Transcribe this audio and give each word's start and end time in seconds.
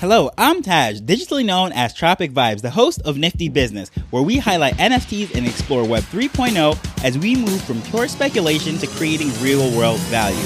Hello, 0.00 0.30
I'm 0.36 0.60
Taj, 0.60 1.00
digitally 1.00 1.42
known 1.42 1.72
as 1.72 1.94
Tropic 1.94 2.30
Vibes, 2.30 2.60
the 2.60 2.68
host 2.68 3.00
of 3.06 3.16
Nifty 3.16 3.48
Business, 3.48 3.88
where 4.10 4.22
we 4.22 4.36
highlight 4.36 4.74
NFTs 4.74 5.34
and 5.34 5.46
explore 5.46 5.88
Web 5.88 6.02
3.0 6.02 7.02
as 7.02 7.16
we 7.16 7.34
move 7.34 7.62
from 7.62 7.80
pure 7.80 8.06
speculation 8.06 8.76
to 8.76 8.86
creating 8.88 9.30
real 9.40 9.74
world 9.74 9.98
value. 10.00 10.36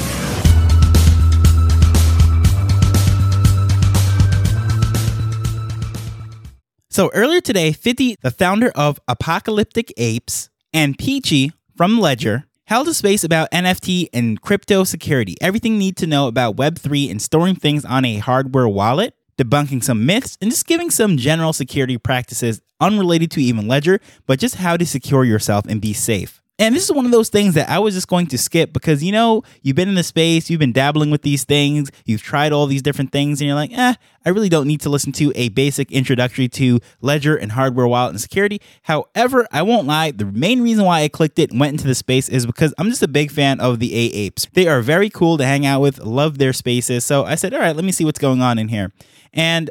So 6.90 7.10
earlier 7.12 7.40
today, 7.40 7.72
Fity, 7.72 8.14
the 8.22 8.30
founder 8.30 8.70
of 8.76 9.00
Apocalyptic 9.08 9.92
Apes, 9.96 10.48
and 10.72 10.96
Peachy 10.96 11.50
from 11.76 11.98
Ledger 11.98 12.44
held 12.66 12.86
a 12.86 12.94
space 12.94 13.24
about 13.24 13.50
NFT 13.50 14.10
and 14.12 14.40
crypto 14.40 14.84
security. 14.84 15.34
Everything 15.40 15.72
you 15.72 15.78
need 15.80 15.96
to 15.96 16.06
know 16.06 16.28
about 16.28 16.54
Web3 16.54 17.10
and 17.10 17.20
storing 17.20 17.56
things 17.56 17.84
on 17.84 18.04
a 18.04 18.18
hardware 18.18 18.68
wallet 18.68 19.16
debunking 19.40 19.82
some 19.82 20.04
myths, 20.04 20.36
and 20.40 20.50
just 20.50 20.66
giving 20.66 20.90
some 20.90 21.16
general 21.16 21.52
security 21.52 21.96
practices 21.96 22.60
unrelated 22.80 23.30
to 23.32 23.42
even 23.42 23.66
Ledger, 23.66 24.00
but 24.26 24.38
just 24.38 24.56
how 24.56 24.76
to 24.76 24.86
secure 24.86 25.24
yourself 25.24 25.64
and 25.66 25.80
be 25.80 25.92
safe. 25.92 26.40
And 26.60 26.76
this 26.76 26.84
is 26.84 26.92
one 26.92 27.06
of 27.06 27.10
those 27.10 27.30
things 27.30 27.54
that 27.54 27.70
I 27.70 27.78
was 27.78 27.94
just 27.94 28.06
going 28.06 28.26
to 28.26 28.36
skip 28.36 28.74
because 28.74 29.02
you 29.02 29.12
know, 29.12 29.42
you've 29.62 29.76
been 29.76 29.88
in 29.88 29.94
the 29.94 30.02
space, 30.02 30.50
you've 30.50 30.60
been 30.60 30.74
dabbling 30.74 31.10
with 31.10 31.22
these 31.22 31.42
things, 31.42 31.90
you've 32.04 32.20
tried 32.20 32.52
all 32.52 32.66
these 32.66 32.82
different 32.82 33.12
things, 33.12 33.40
and 33.40 33.48
you're 33.48 33.56
like, 33.56 33.72
eh, 33.72 33.94
I 34.26 34.28
really 34.28 34.50
don't 34.50 34.66
need 34.66 34.82
to 34.82 34.90
listen 34.90 35.10
to 35.12 35.32
a 35.36 35.48
basic 35.48 35.90
introductory 35.90 36.48
to 36.48 36.78
Ledger 37.00 37.34
and 37.34 37.52
hardware 37.52 37.86
wallet 37.86 38.10
and 38.10 38.20
security. 38.20 38.60
However, 38.82 39.48
I 39.50 39.62
won't 39.62 39.86
lie, 39.86 40.10
the 40.10 40.26
main 40.26 40.60
reason 40.60 40.84
why 40.84 41.00
I 41.00 41.08
clicked 41.08 41.38
it 41.38 41.50
and 41.50 41.58
went 41.58 41.72
into 41.72 41.86
the 41.86 41.94
space 41.94 42.28
is 42.28 42.44
because 42.44 42.74
I'm 42.76 42.90
just 42.90 43.02
a 43.02 43.08
big 43.08 43.30
fan 43.30 43.58
of 43.58 43.78
the 43.78 43.92
AApes. 43.92 44.50
They 44.52 44.68
are 44.68 44.82
very 44.82 45.08
cool 45.08 45.38
to 45.38 45.46
hang 45.46 45.64
out 45.64 45.80
with, 45.80 45.98
love 46.00 46.36
their 46.36 46.52
spaces. 46.52 47.06
So 47.06 47.24
I 47.24 47.36
said, 47.36 47.54
all 47.54 47.60
right, 47.60 47.74
let 47.74 47.86
me 47.86 47.92
see 47.92 48.04
what's 48.04 48.18
going 48.18 48.42
on 48.42 48.58
in 48.58 48.68
here. 48.68 48.92
And 49.32 49.70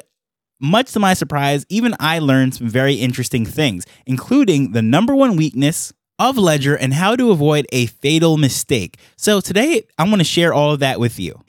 much 0.60 0.92
to 0.92 1.00
my 1.00 1.14
surprise, 1.14 1.64
even 1.68 1.94
I 1.98 2.18
learned 2.18 2.54
some 2.54 2.68
very 2.68 2.94
interesting 2.94 3.46
things, 3.46 3.86
including 4.06 4.72
the 4.72 4.82
number 4.82 5.14
one 5.14 5.36
weakness 5.36 5.92
of 6.18 6.36
Ledger 6.36 6.76
and 6.76 6.92
how 6.92 7.16
to 7.16 7.30
avoid 7.30 7.66
a 7.72 7.86
fatal 7.86 8.36
mistake. 8.36 8.98
So 9.16 9.40
today, 9.40 9.84
I'm 9.98 10.08
going 10.08 10.18
to 10.18 10.24
share 10.24 10.52
all 10.52 10.72
of 10.72 10.80
that 10.80 11.00
with 11.00 11.18
you. 11.18 11.42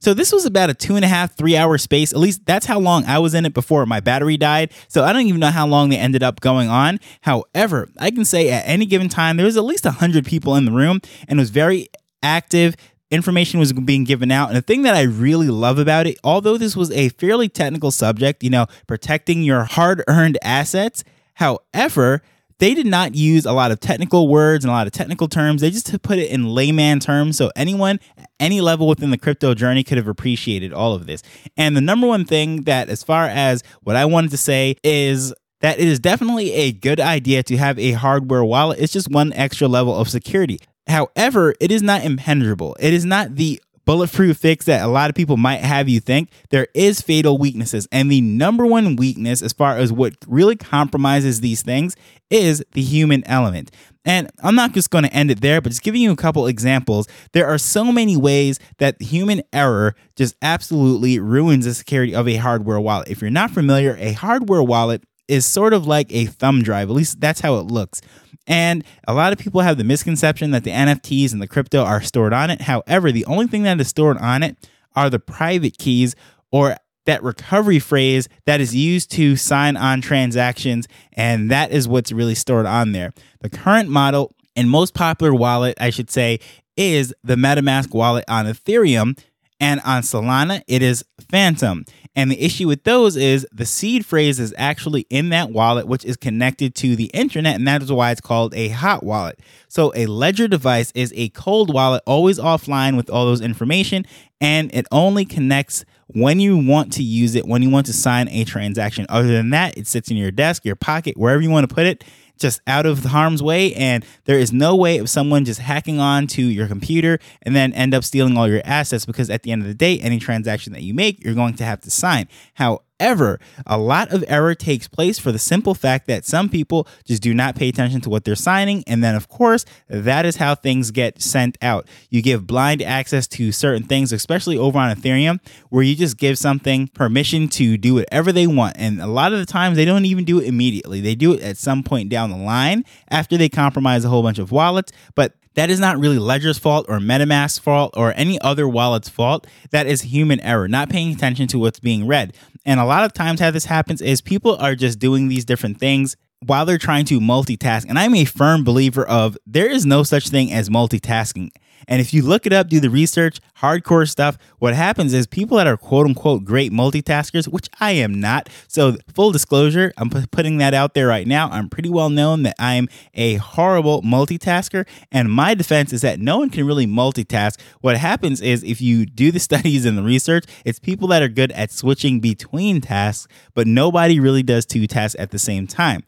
So 0.00 0.14
this 0.14 0.32
was 0.32 0.46
about 0.46 0.70
a 0.70 0.74
two 0.74 0.96
and 0.96 1.04
a 1.04 1.08
half, 1.08 1.34
three 1.34 1.56
hour 1.56 1.76
space. 1.76 2.12
At 2.12 2.18
least 2.18 2.46
that's 2.46 2.66
how 2.66 2.78
long 2.78 3.04
I 3.04 3.18
was 3.18 3.34
in 3.34 3.44
it 3.44 3.52
before 3.52 3.84
my 3.84 4.00
battery 4.00 4.36
died. 4.36 4.72
So 4.86 5.04
I 5.04 5.12
don't 5.12 5.26
even 5.26 5.40
know 5.40 5.50
how 5.50 5.66
long 5.66 5.88
they 5.88 5.98
ended 5.98 6.22
up 6.22 6.40
going 6.40 6.68
on. 6.68 7.00
However, 7.22 7.88
I 7.98 8.10
can 8.10 8.24
say 8.24 8.48
at 8.50 8.66
any 8.66 8.86
given 8.86 9.08
time, 9.08 9.36
there 9.36 9.46
was 9.46 9.56
at 9.56 9.64
least 9.64 9.84
100 9.84 10.24
people 10.24 10.54
in 10.54 10.64
the 10.64 10.72
room 10.72 11.00
and 11.26 11.38
it 11.38 11.42
was 11.42 11.50
very 11.50 11.88
active 12.22 12.76
information 13.10 13.58
was 13.58 13.72
being 13.72 14.04
given 14.04 14.30
out. 14.30 14.48
And 14.48 14.56
the 14.56 14.62
thing 14.62 14.82
that 14.82 14.94
I 14.94 15.02
really 15.02 15.48
love 15.48 15.78
about 15.78 16.06
it, 16.06 16.18
although 16.22 16.58
this 16.58 16.76
was 16.76 16.90
a 16.90 17.08
fairly 17.10 17.48
technical 17.48 17.90
subject, 17.90 18.42
you 18.42 18.50
know, 18.50 18.66
protecting 18.86 19.42
your 19.42 19.64
hard 19.64 20.02
earned 20.08 20.38
assets, 20.42 21.04
however, 21.34 22.22
they 22.58 22.74
did 22.74 22.86
not 22.86 23.14
use 23.14 23.46
a 23.46 23.52
lot 23.52 23.70
of 23.70 23.78
technical 23.78 24.28
words 24.28 24.64
and 24.64 24.70
a 24.70 24.74
lot 24.74 24.86
of 24.86 24.92
technical 24.92 25.28
terms. 25.28 25.60
They 25.60 25.70
just 25.70 26.02
put 26.02 26.18
it 26.18 26.30
in 26.30 26.48
layman 26.48 26.98
terms. 26.98 27.36
So 27.36 27.52
anyone, 27.54 28.00
any 28.40 28.60
level 28.60 28.88
within 28.88 29.10
the 29.10 29.18
crypto 29.18 29.54
journey 29.54 29.84
could 29.84 29.96
have 29.96 30.08
appreciated 30.08 30.72
all 30.72 30.92
of 30.92 31.06
this. 31.06 31.22
And 31.56 31.76
the 31.76 31.80
number 31.80 32.06
one 32.06 32.24
thing 32.24 32.64
that, 32.64 32.88
as 32.88 33.02
far 33.02 33.26
as 33.26 33.62
what 33.82 33.94
I 33.94 34.04
wanted 34.06 34.32
to 34.32 34.36
say, 34.36 34.76
is 34.82 35.32
that 35.60 35.78
it 35.78 35.86
is 35.86 36.00
definitely 36.00 36.52
a 36.52 36.72
good 36.72 37.00
idea 37.00 37.42
to 37.44 37.56
have 37.56 37.78
a 37.78 37.92
hardware 37.92 38.44
wallet. 38.44 38.80
It's 38.80 38.92
just 38.92 39.10
one 39.10 39.32
extra 39.34 39.68
level 39.68 39.96
of 39.96 40.08
security. 40.08 40.58
However, 40.88 41.54
it 41.60 41.70
is 41.70 41.82
not 41.82 42.04
impenetrable. 42.04 42.76
It 42.80 42.92
is 42.92 43.04
not 43.04 43.36
the 43.36 43.60
bulletproof 43.84 44.36
fix 44.36 44.66
that 44.66 44.84
a 44.84 44.86
lot 44.86 45.08
of 45.08 45.16
people 45.16 45.38
might 45.38 45.60
have 45.60 45.88
you 45.88 45.98
think. 45.98 46.30
There 46.50 46.68
is 46.74 47.00
fatal 47.00 47.38
weaknesses. 47.38 47.88
And 47.90 48.12
the 48.12 48.20
number 48.20 48.66
one 48.66 48.96
weakness, 48.96 49.40
as 49.40 49.54
far 49.54 49.78
as 49.78 49.90
what 49.90 50.14
really 50.26 50.56
compromises 50.56 51.40
these 51.40 51.62
things, 51.62 51.96
is 52.28 52.62
the 52.72 52.82
human 52.82 53.26
element. 53.26 53.70
And 54.04 54.30
I'm 54.42 54.54
not 54.54 54.72
just 54.72 54.90
going 54.90 55.04
to 55.04 55.12
end 55.12 55.30
it 55.30 55.40
there, 55.40 55.62
but 55.62 55.70
just 55.70 55.82
giving 55.82 56.02
you 56.02 56.12
a 56.12 56.16
couple 56.16 56.46
examples. 56.46 57.08
There 57.32 57.46
are 57.46 57.56
so 57.56 57.90
many 57.90 58.14
ways 58.14 58.58
that 58.76 59.00
human 59.00 59.42
error 59.54 59.94
just 60.16 60.36
absolutely 60.42 61.18
ruins 61.18 61.64
the 61.64 61.72
security 61.72 62.14
of 62.14 62.28
a 62.28 62.36
hardware 62.36 62.80
wallet. 62.80 63.08
If 63.08 63.22
you're 63.22 63.30
not 63.30 63.50
familiar, 63.52 63.96
a 63.98 64.12
hardware 64.12 64.62
wallet 64.62 65.02
is 65.28 65.46
sort 65.46 65.74
of 65.74 65.86
like 65.86 66.12
a 66.12 66.26
thumb 66.26 66.62
drive. 66.62 66.88
At 66.88 66.96
least 66.96 67.20
that's 67.20 67.40
how 67.40 67.58
it 67.58 67.66
looks. 67.66 68.00
And 68.46 68.82
a 69.06 69.12
lot 69.12 69.32
of 69.32 69.38
people 69.38 69.60
have 69.60 69.76
the 69.76 69.84
misconception 69.84 70.50
that 70.52 70.64
the 70.64 70.70
NFTs 70.70 71.32
and 71.32 71.42
the 71.42 71.46
crypto 71.46 71.84
are 71.84 72.00
stored 72.00 72.32
on 72.32 72.50
it. 72.50 72.62
However, 72.62 73.12
the 73.12 73.26
only 73.26 73.46
thing 73.46 73.62
that 73.64 73.78
is 73.78 73.88
stored 73.88 74.16
on 74.18 74.42
it 74.42 74.56
are 74.96 75.10
the 75.10 75.18
private 75.18 75.76
keys 75.76 76.16
or 76.50 76.76
that 77.04 77.22
recovery 77.22 77.78
phrase 77.78 78.28
that 78.46 78.60
is 78.60 78.74
used 78.74 79.10
to 79.12 79.36
sign 79.36 79.76
on 79.76 80.00
transactions. 80.00 80.88
And 81.12 81.50
that 81.50 81.72
is 81.72 81.86
what's 81.86 82.10
really 82.10 82.34
stored 82.34 82.66
on 82.66 82.92
there. 82.92 83.12
The 83.40 83.50
current 83.50 83.90
model 83.90 84.34
and 84.56 84.68
most 84.68 84.94
popular 84.94 85.34
wallet, 85.34 85.76
I 85.80 85.90
should 85.90 86.10
say, 86.10 86.40
is 86.76 87.14
the 87.22 87.36
MetaMask 87.36 87.94
wallet 87.94 88.24
on 88.28 88.46
Ethereum. 88.46 89.18
And 89.60 89.80
on 89.84 90.02
Solana, 90.02 90.62
it 90.68 90.82
is 90.82 91.04
Phantom. 91.30 91.84
And 92.16 92.30
the 92.30 92.40
issue 92.40 92.66
with 92.66 92.84
those 92.84 93.16
is 93.16 93.46
the 93.52 93.66
seed 93.66 94.04
phrase 94.04 94.40
is 94.40 94.54
actually 94.58 95.06
in 95.10 95.28
that 95.30 95.50
wallet, 95.50 95.86
which 95.86 96.04
is 96.04 96.16
connected 96.16 96.74
to 96.76 96.96
the 96.96 97.10
internet, 97.14 97.56
and 97.56 97.66
that 97.68 97.82
is 97.82 97.92
why 97.92 98.10
it's 98.10 98.20
called 98.20 98.54
a 98.54 98.68
hot 98.68 99.02
wallet. 99.02 99.40
So 99.68 99.92
a 99.94 100.06
ledger 100.06 100.48
device 100.48 100.92
is 100.94 101.12
a 101.16 101.28
cold 101.30 101.72
wallet, 101.72 102.02
always 102.06 102.38
offline 102.38 102.96
with 102.96 103.10
all 103.10 103.26
those 103.26 103.40
information, 103.40 104.04
and 104.40 104.74
it 104.74 104.86
only 104.90 105.24
connects 105.24 105.84
when 106.08 106.40
you 106.40 106.56
want 106.56 106.92
to 106.94 107.02
use 107.02 107.34
it, 107.34 107.46
when 107.46 107.62
you 107.62 107.70
want 107.70 107.86
to 107.86 107.92
sign 107.92 108.28
a 108.28 108.44
transaction. 108.44 109.04
Other 109.08 109.28
than 109.28 109.50
that, 109.50 109.76
it 109.76 109.86
sits 109.86 110.10
in 110.10 110.16
your 110.16 110.30
desk, 110.30 110.64
your 110.64 110.76
pocket, 110.76 111.16
wherever 111.16 111.42
you 111.42 111.50
want 111.50 111.68
to 111.68 111.74
put 111.74 111.86
it 111.86 112.04
just 112.38 112.60
out 112.66 112.86
of 112.86 113.04
harm's 113.04 113.42
way 113.42 113.74
and 113.74 114.04
there 114.24 114.38
is 114.38 114.52
no 114.52 114.74
way 114.76 114.98
of 114.98 115.10
someone 115.10 115.44
just 115.44 115.60
hacking 115.60 116.00
on 116.00 116.26
to 116.26 116.42
your 116.42 116.66
computer 116.66 117.18
and 117.42 117.54
then 117.54 117.72
end 117.72 117.94
up 117.94 118.04
stealing 118.04 118.36
all 118.36 118.48
your 118.48 118.62
assets 118.64 119.06
because 119.06 119.30
at 119.30 119.42
the 119.42 119.52
end 119.52 119.62
of 119.62 119.68
the 119.68 119.74
day 119.74 119.98
any 120.00 120.18
transaction 120.18 120.72
that 120.72 120.82
you 120.82 120.94
make 120.94 121.22
you're 121.22 121.34
going 121.34 121.54
to 121.54 121.64
have 121.64 121.80
to 121.80 121.90
sign. 121.90 122.28
How 122.54 122.82
However, 123.00 123.38
a 123.66 123.78
lot 123.78 124.12
of 124.12 124.24
error 124.26 124.54
takes 124.54 124.88
place 124.88 125.18
for 125.18 125.30
the 125.30 125.38
simple 125.38 125.74
fact 125.74 126.06
that 126.08 126.24
some 126.24 126.48
people 126.48 126.86
just 127.04 127.22
do 127.22 127.32
not 127.32 127.54
pay 127.54 127.68
attention 127.68 128.00
to 128.02 128.10
what 128.10 128.24
they're 128.24 128.34
signing. 128.34 128.82
And 128.86 129.04
then, 129.04 129.14
of 129.14 129.28
course, 129.28 129.64
that 129.88 130.26
is 130.26 130.36
how 130.36 130.54
things 130.54 130.90
get 130.90 131.22
sent 131.22 131.56
out. 131.62 131.86
You 132.10 132.22
give 132.22 132.46
blind 132.46 132.82
access 132.82 133.26
to 133.28 133.52
certain 133.52 133.84
things, 133.84 134.12
especially 134.12 134.58
over 134.58 134.78
on 134.78 134.94
Ethereum, 134.94 135.38
where 135.70 135.82
you 135.82 135.94
just 135.94 136.18
give 136.18 136.38
something 136.38 136.88
permission 136.88 137.48
to 137.50 137.76
do 137.76 137.94
whatever 137.94 138.32
they 138.32 138.46
want. 138.46 138.76
And 138.78 139.00
a 139.00 139.06
lot 139.06 139.32
of 139.32 139.38
the 139.38 139.46
times, 139.46 139.76
they 139.76 139.84
don't 139.84 140.04
even 140.04 140.24
do 140.24 140.40
it 140.40 140.48
immediately. 140.48 141.00
They 141.00 141.14
do 141.14 141.34
it 141.34 141.42
at 141.42 141.56
some 141.56 141.82
point 141.82 142.08
down 142.08 142.30
the 142.30 142.36
line 142.36 142.84
after 143.08 143.36
they 143.36 143.48
compromise 143.48 144.04
a 144.04 144.08
whole 144.08 144.22
bunch 144.22 144.38
of 144.38 144.50
wallets. 144.50 144.92
But 145.14 145.34
that 145.58 145.70
is 145.70 145.80
not 145.80 145.98
really 145.98 146.20
Ledger's 146.20 146.56
fault 146.56 146.86
or 146.88 147.00
MetaMask's 147.00 147.58
fault 147.58 147.94
or 147.96 148.12
any 148.14 148.40
other 148.42 148.68
wallet's 148.68 149.08
fault. 149.08 149.44
That 149.72 149.88
is 149.88 150.02
human 150.02 150.38
error, 150.38 150.68
not 150.68 150.88
paying 150.88 151.12
attention 151.12 151.48
to 151.48 151.58
what's 151.58 151.80
being 151.80 152.06
read. 152.06 152.32
And 152.68 152.78
a 152.78 152.84
lot 152.84 153.04
of 153.04 153.14
times, 153.14 153.40
how 153.40 153.50
this 153.50 153.64
happens 153.64 154.02
is 154.02 154.20
people 154.20 154.54
are 154.56 154.74
just 154.74 154.98
doing 154.98 155.28
these 155.28 155.46
different 155.46 155.80
things 155.80 156.16
while 156.44 156.66
they're 156.66 156.76
trying 156.76 157.06
to 157.06 157.18
multitask. 157.18 157.86
And 157.88 157.98
I'm 157.98 158.14
a 158.14 158.26
firm 158.26 158.62
believer 158.62 159.06
of 159.08 159.38
there 159.46 159.70
is 159.70 159.86
no 159.86 160.02
such 160.02 160.28
thing 160.28 160.52
as 160.52 160.68
multitasking. 160.68 161.48
And 161.86 162.00
if 162.00 162.12
you 162.12 162.22
look 162.22 162.46
it 162.46 162.52
up, 162.52 162.68
do 162.68 162.80
the 162.80 162.90
research, 162.90 163.40
hardcore 163.58 164.08
stuff, 164.08 164.38
what 164.58 164.74
happens 164.74 165.12
is 165.12 165.26
people 165.26 165.56
that 165.58 165.66
are 165.66 165.76
quote 165.76 166.06
unquote 166.06 166.44
great 166.44 166.72
multitaskers, 166.72 167.48
which 167.48 167.68
I 167.80 167.92
am 167.92 168.20
not. 168.20 168.48
So, 168.66 168.96
full 169.14 169.32
disclosure, 169.32 169.92
I'm 169.96 170.10
putting 170.10 170.58
that 170.58 170.74
out 170.74 170.94
there 170.94 171.06
right 171.06 171.26
now. 171.26 171.48
I'm 171.50 171.68
pretty 171.68 171.88
well 171.88 172.10
known 172.10 172.42
that 172.42 172.56
I'm 172.58 172.88
a 173.14 173.34
horrible 173.34 174.02
multitasker. 174.02 174.86
And 175.12 175.30
my 175.30 175.54
defense 175.54 175.92
is 175.92 176.00
that 176.02 176.20
no 176.20 176.38
one 176.38 176.50
can 176.50 176.66
really 176.66 176.86
multitask. 176.86 177.60
What 177.80 177.96
happens 177.96 178.40
is 178.40 178.62
if 178.64 178.80
you 178.80 179.06
do 179.06 179.30
the 179.30 179.40
studies 179.48 179.84
and 179.84 179.96
the 179.96 180.02
research, 180.02 180.44
it's 180.64 180.78
people 180.78 181.08
that 181.08 181.22
are 181.22 181.28
good 181.28 181.52
at 181.52 181.70
switching 181.70 182.20
between 182.20 182.80
tasks, 182.80 183.28
but 183.54 183.66
nobody 183.66 184.20
really 184.20 184.42
does 184.42 184.66
two 184.66 184.86
tasks 184.86 185.16
at 185.18 185.30
the 185.30 185.38
same 185.38 185.66
time. 185.66 186.02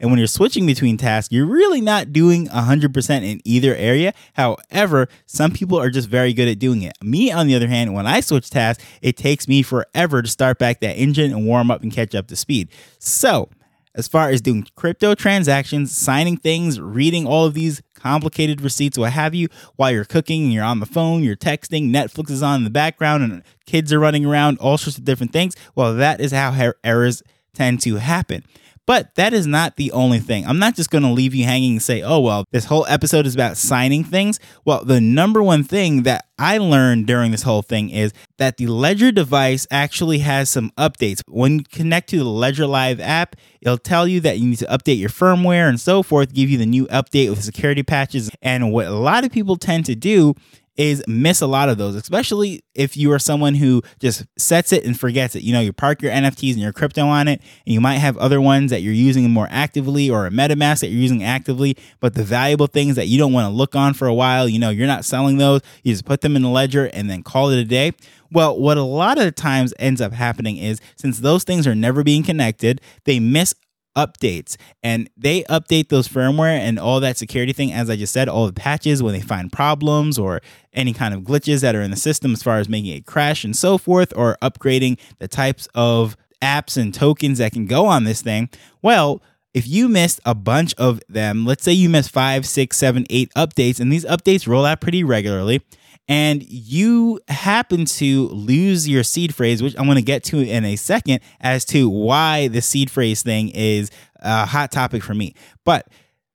And 0.00 0.10
when 0.10 0.18
you're 0.18 0.28
switching 0.28 0.66
between 0.66 0.96
tasks, 0.96 1.32
you're 1.32 1.46
really 1.46 1.80
not 1.80 2.12
doing 2.12 2.48
100% 2.48 3.24
in 3.24 3.40
either 3.44 3.74
area. 3.74 4.12
However, 4.34 5.08
some 5.26 5.52
people 5.52 5.78
are 5.78 5.90
just 5.90 6.08
very 6.08 6.32
good 6.32 6.48
at 6.48 6.58
doing 6.58 6.82
it. 6.82 6.92
Me, 7.02 7.30
on 7.32 7.46
the 7.46 7.54
other 7.54 7.68
hand, 7.68 7.94
when 7.94 8.06
I 8.06 8.20
switch 8.20 8.50
tasks, 8.50 8.84
it 9.00 9.16
takes 9.16 9.48
me 9.48 9.62
forever 9.62 10.22
to 10.22 10.28
start 10.28 10.58
back 10.58 10.80
that 10.80 10.96
engine 10.96 11.32
and 11.32 11.46
warm 11.46 11.70
up 11.70 11.82
and 11.82 11.92
catch 11.92 12.14
up 12.14 12.28
to 12.28 12.36
speed. 12.36 12.68
So, 12.98 13.48
as 13.94 14.06
far 14.06 14.28
as 14.28 14.42
doing 14.42 14.66
crypto 14.76 15.14
transactions, 15.14 15.96
signing 15.96 16.36
things, 16.36 16.78
reading 16.78 17.26
all 17.26 17.46
of 17.46 17.54
these 17.54 17.82
complicated 17.94 18.60
receipts, 18.60 18.98
what 18.98 19.12
have 19.12 19.34
you, 19.34 19.48
while 19.76 19.90
you're 19.90 20.04
cooking 20.04 20.44
and 20.44 20.52
you're 20.52 20.64
on 20.64 20.80
the 20.80 20.86
phone, 20.86 21.24
you're 21.24 21.34
texting, 21.34 21.90
Netflix 21.90 22.30
is 22.30 22.42
on 22.42 22.60
in 22.60 22.64
the 22.64 22.70
background, 22.70 23.24
and 23.24 23.42
kids 23.64 23.92
are 23.92 23.98
running 23.98 24.26
around, 24.26 24.58
all 24.58 24.76
sorts 24.76 24.98
of 24.98 25.04
different 25.04 25.32
things. 25.32 25.56
Well, 25.74 25.94
that 25.94 26.20
is 26.20 26.32
how 26.32 26.72
errors 26.84 27.22
tend 27.54 27.80
to 27.82 27.96
happen. 27.96 28.44
But 28.86 29.14
that 29.16 29.32
is 29.32 29.46
not 29.46 29.76
the 29.76 29.90
only 29.92 30.20
thing. 30.20 30.46
I'm 30.46 30.58
not 30.58 30.76
just 30.76 30.90
going 30.90 31.02
to 31.02 31.10
leave 31.10 31.34
you 31.34 31.44
hanging 31.44 31.72
and 31.72 31.82
say, 31.82 32.02
oh, 32.02 32.20
well, 32.20 32.44
this 32.52 32.66
whole 32.66 32.86
episode 32.86 33.26
is 33.26 33.34
about 33.34 33.56
signing 33.56 34.04
things. 34.04 34.38
Well, 34.64 34.84
the 34.84 35.00
number 35.00 35.42
one 35.42 35.64
thing 35.64 36.04
that 36.04 36.26
I 36.38 36.58
learned 36.58 37.06
during 37.06 37.32
this 37.32 37.42
whole 37.42 37.62
thing 37.62 37.90
is 37.90 38.12
that 38.38 38.58
the 38.58 38.68
Ledger 38.68 39.10
device 39.10 39.66
actually 39.70 40.18
has 40.18 40.50
some 40.50 40.70
updates. 40.78 41.20
When 41.26 41.58
you 41.58 41.64
connect 41.64 42.10
to 42.10 42.18
the 42.18 42.24
Ledger 42.24 42.66
Live 42.66 43.00
app, 43.00 43.34
it'll 43.60 43.78
tell 43.78 44.06
you 44.06 44.20
that 44.20 44.38
you 44.38 44.50
need 44.50 44.58
to 44.58 44.66
update 44.66 44.98
your 44.98 45.08
firmware 45.10 45.68
and 45.68 45.80
so 45.80 46.02
forth, 46.02 46.32
give 46.32 46.48
you 46.48 46.58
the 46.58 46.66
new 46.66 46.86
update 46.86 47.30
with 47.30 47.42
security 47.42 47.82
patches. 47.82 48.30
And 48.40 48.72
what 48.72 48.86
a 48.86 48.90
lot 48.90 49.24
of 49.24 49.32
people 49.32 49.56
tend 49.56 49.86
to 49.86 49.96
do 49.96 50.34
is 50.76 51.02
miss 51.06 51.40
a 51.40 51.46
lot 51.46 51.68
of 51.68 51.78
those, 51.78 51.94
especially 51.94 52.62
if 52.74 52.96
you 52.96 53.12
are 53.12 53.18
someone 53.18 53.54
who 53.54 53.82
just 53.98 54.26
sets 54.38 54.72
it 54.72 54.84
and 54.84 54.98
forgets 54.98 55.34
it. 55.34 55.42
You 55.42 55.52
know, 55.52 55.60
you 55.60 55.72
park 55.72 56.02
your 56.02 56.12
NFTs 56.12 56.52
and 56.52 56.60
your 56.60 56.72
crypto 56.72 57.06
on 57.06 57.28
it, 57.28 57.40
and 57.66 57.74
you 57.74 57.80
might 57.80 57.98
have 57.98 58.16
other 58.18 58.40
ones 58.40 58.70
that 58.70 58.82
you're 58.82 58.92
using 58.92 59.30
more 59.30 59.48
actively 59.50 60.10
or 60.10 60.26
a 60.26 60.30
MetaMask 60.30 60.80
that 60.80 60.88
you're 60.88 61.00
using 61.00 61.24
actively, 61.24 61.76
but 62.00 62.14
the 62.14 62.24
valuable 62.24 62.66
things 62.66 62.96
that 62.96 63.06
you 63.06 63.18
don't 63.18 63.32
want 63.32 63.50
to 63.50 63.56
look 63.56 63.74
on 63.74 63.94
for 63.94 64.06
a 64.06 64.14
while, 64.14 64.48
you 64.48 64.58
know, 64.58 64.70
you're 64.70 64.86
not 64.86 65.04
selling 65.04 65.38
those. 65.38 65.62
You 65.82 65.92
just 65.92 66.04
put 66.04 66.20
them 66.20 66.36
in 66.36 66.42
the 66.42 66.48
ledger 66.48 66.86
and 66.86 67.08
then 67.08 67.22
call 67.22 67.50
it 67.50 67.58
a 67.58 67.64
day. 67.64 67.92
Well, 68.30 68.58
what 68.58 68.76
a 68.76 68.82
lot 68.82 69.18
of 69.18 69.34
times 69.34 69.72
ends 69.78 70.00
up 70.00 70.12
happening 70.12 70.56
is 70.56 70.80
since 70.96 71.20
those 71.20 71.44
things 71.44 71.66
are 71.66 71.74
never 71.74 72.02
being 72.02 72.22
connected, 72.22 72.80
they 73.04 73.20
miss 73.20 73.54
updates. 73.96 74.56
And 74.82 75.08
they 75.16 75.42
update 75.44 75.88
those 75.88 76.08
firmware 76.08 76.58
and 76.58 76.78
all 76.78 77.00
that 77.00 77.16
security 77.16 77.52
thing 77.52 77.72
as 77.72 77.88
i 77.90 77.96
just 77.96 78.12
said 78.12 78.28
all 78.28 78.46
the 78.46 78.52
patches 78.52 79.02
when 79.02 79.14
they 79.14 79.20
find 79.20 79.52
problems 79.52 80.18
or 80.18 80.40
any 80.72 80.92
kind 80.92 81.14
of 81.14 81.22
glitches 81.22 81.60
that 81.62 81.74
are 81.74 81.82
in 81.82 81.90
the 81.90 81.96
system 81.96 82.32
as 82.32 82.42
far 82.42 82.58
as 82.58 82.68
making 82.68 82.94
it 82.94 83.06
crash 83.06 83.44
and 83.44 83.56
so 83.56 83.78
forth 83.78 84.12
or 84.16 84.36
upgrading 84.42 84.98
the 85.18 85.28
types 85.28 85.68
of 85.74 86.16
apps 86.42 86.76
and 86.76 86.92
tokens 86.92 87.38
that 87.38 87.52
can 87.52 87.66
go 87.66 87.86
on 87.86 88.04
this 88.04 88.22
thing. 88.22 88.48
Well 88.82 89.22
if 89.56 89.66
you 89.66 89.88
missed 89.88 90.20
a 90.26 90.34
bunch 90.34 90.74
of 90.74 91.00
them 91.08 91.46
let's 91.46 91.64
say 91.64 91.72
you 91.72 91.88
missed 91.88 92.10
five 92.10 92.46
six 92.46 92.76
seven 92.76 93.06
eight 93.10 93.32
updates 93.34 93.80
and 93.80 93.90
these 93.90 94.04
updates 94.04 94.46
roll 94.46 94.64
out 94.64 94.80
pretty 94.80 95.02
regularly 95.02 95.62
and 96.08 96.44
you 96.48 97.20
happen 97.28 97.84
to 97.84 98.28
lose 98.28 98.88
your 98.88 99.02
seed 99.02 99.34
phrase, 99.34 99.62
which 99.62 99.74
I'm 99.76 99.86
going 99.86 99.96
to 99.96 100.02
get 100.02 100.22
to 100.24 100.40
in 100.40 100.64
a 100.64 100.76
second 100.76 101.20
as 101.40 101.64
to 101.66 101.88
why 101.88 102.48
the 102.48 102.62
seed 102.62 102.90
phrase 102.90 103.22
thing 103.22 103.48
is 103.48 103.90
a 104.16 104.46
hot 104.46 104.70
topic 104.70 105.02
for 105.02 105.14
me. 105.14 105.34
But 105.64 105.88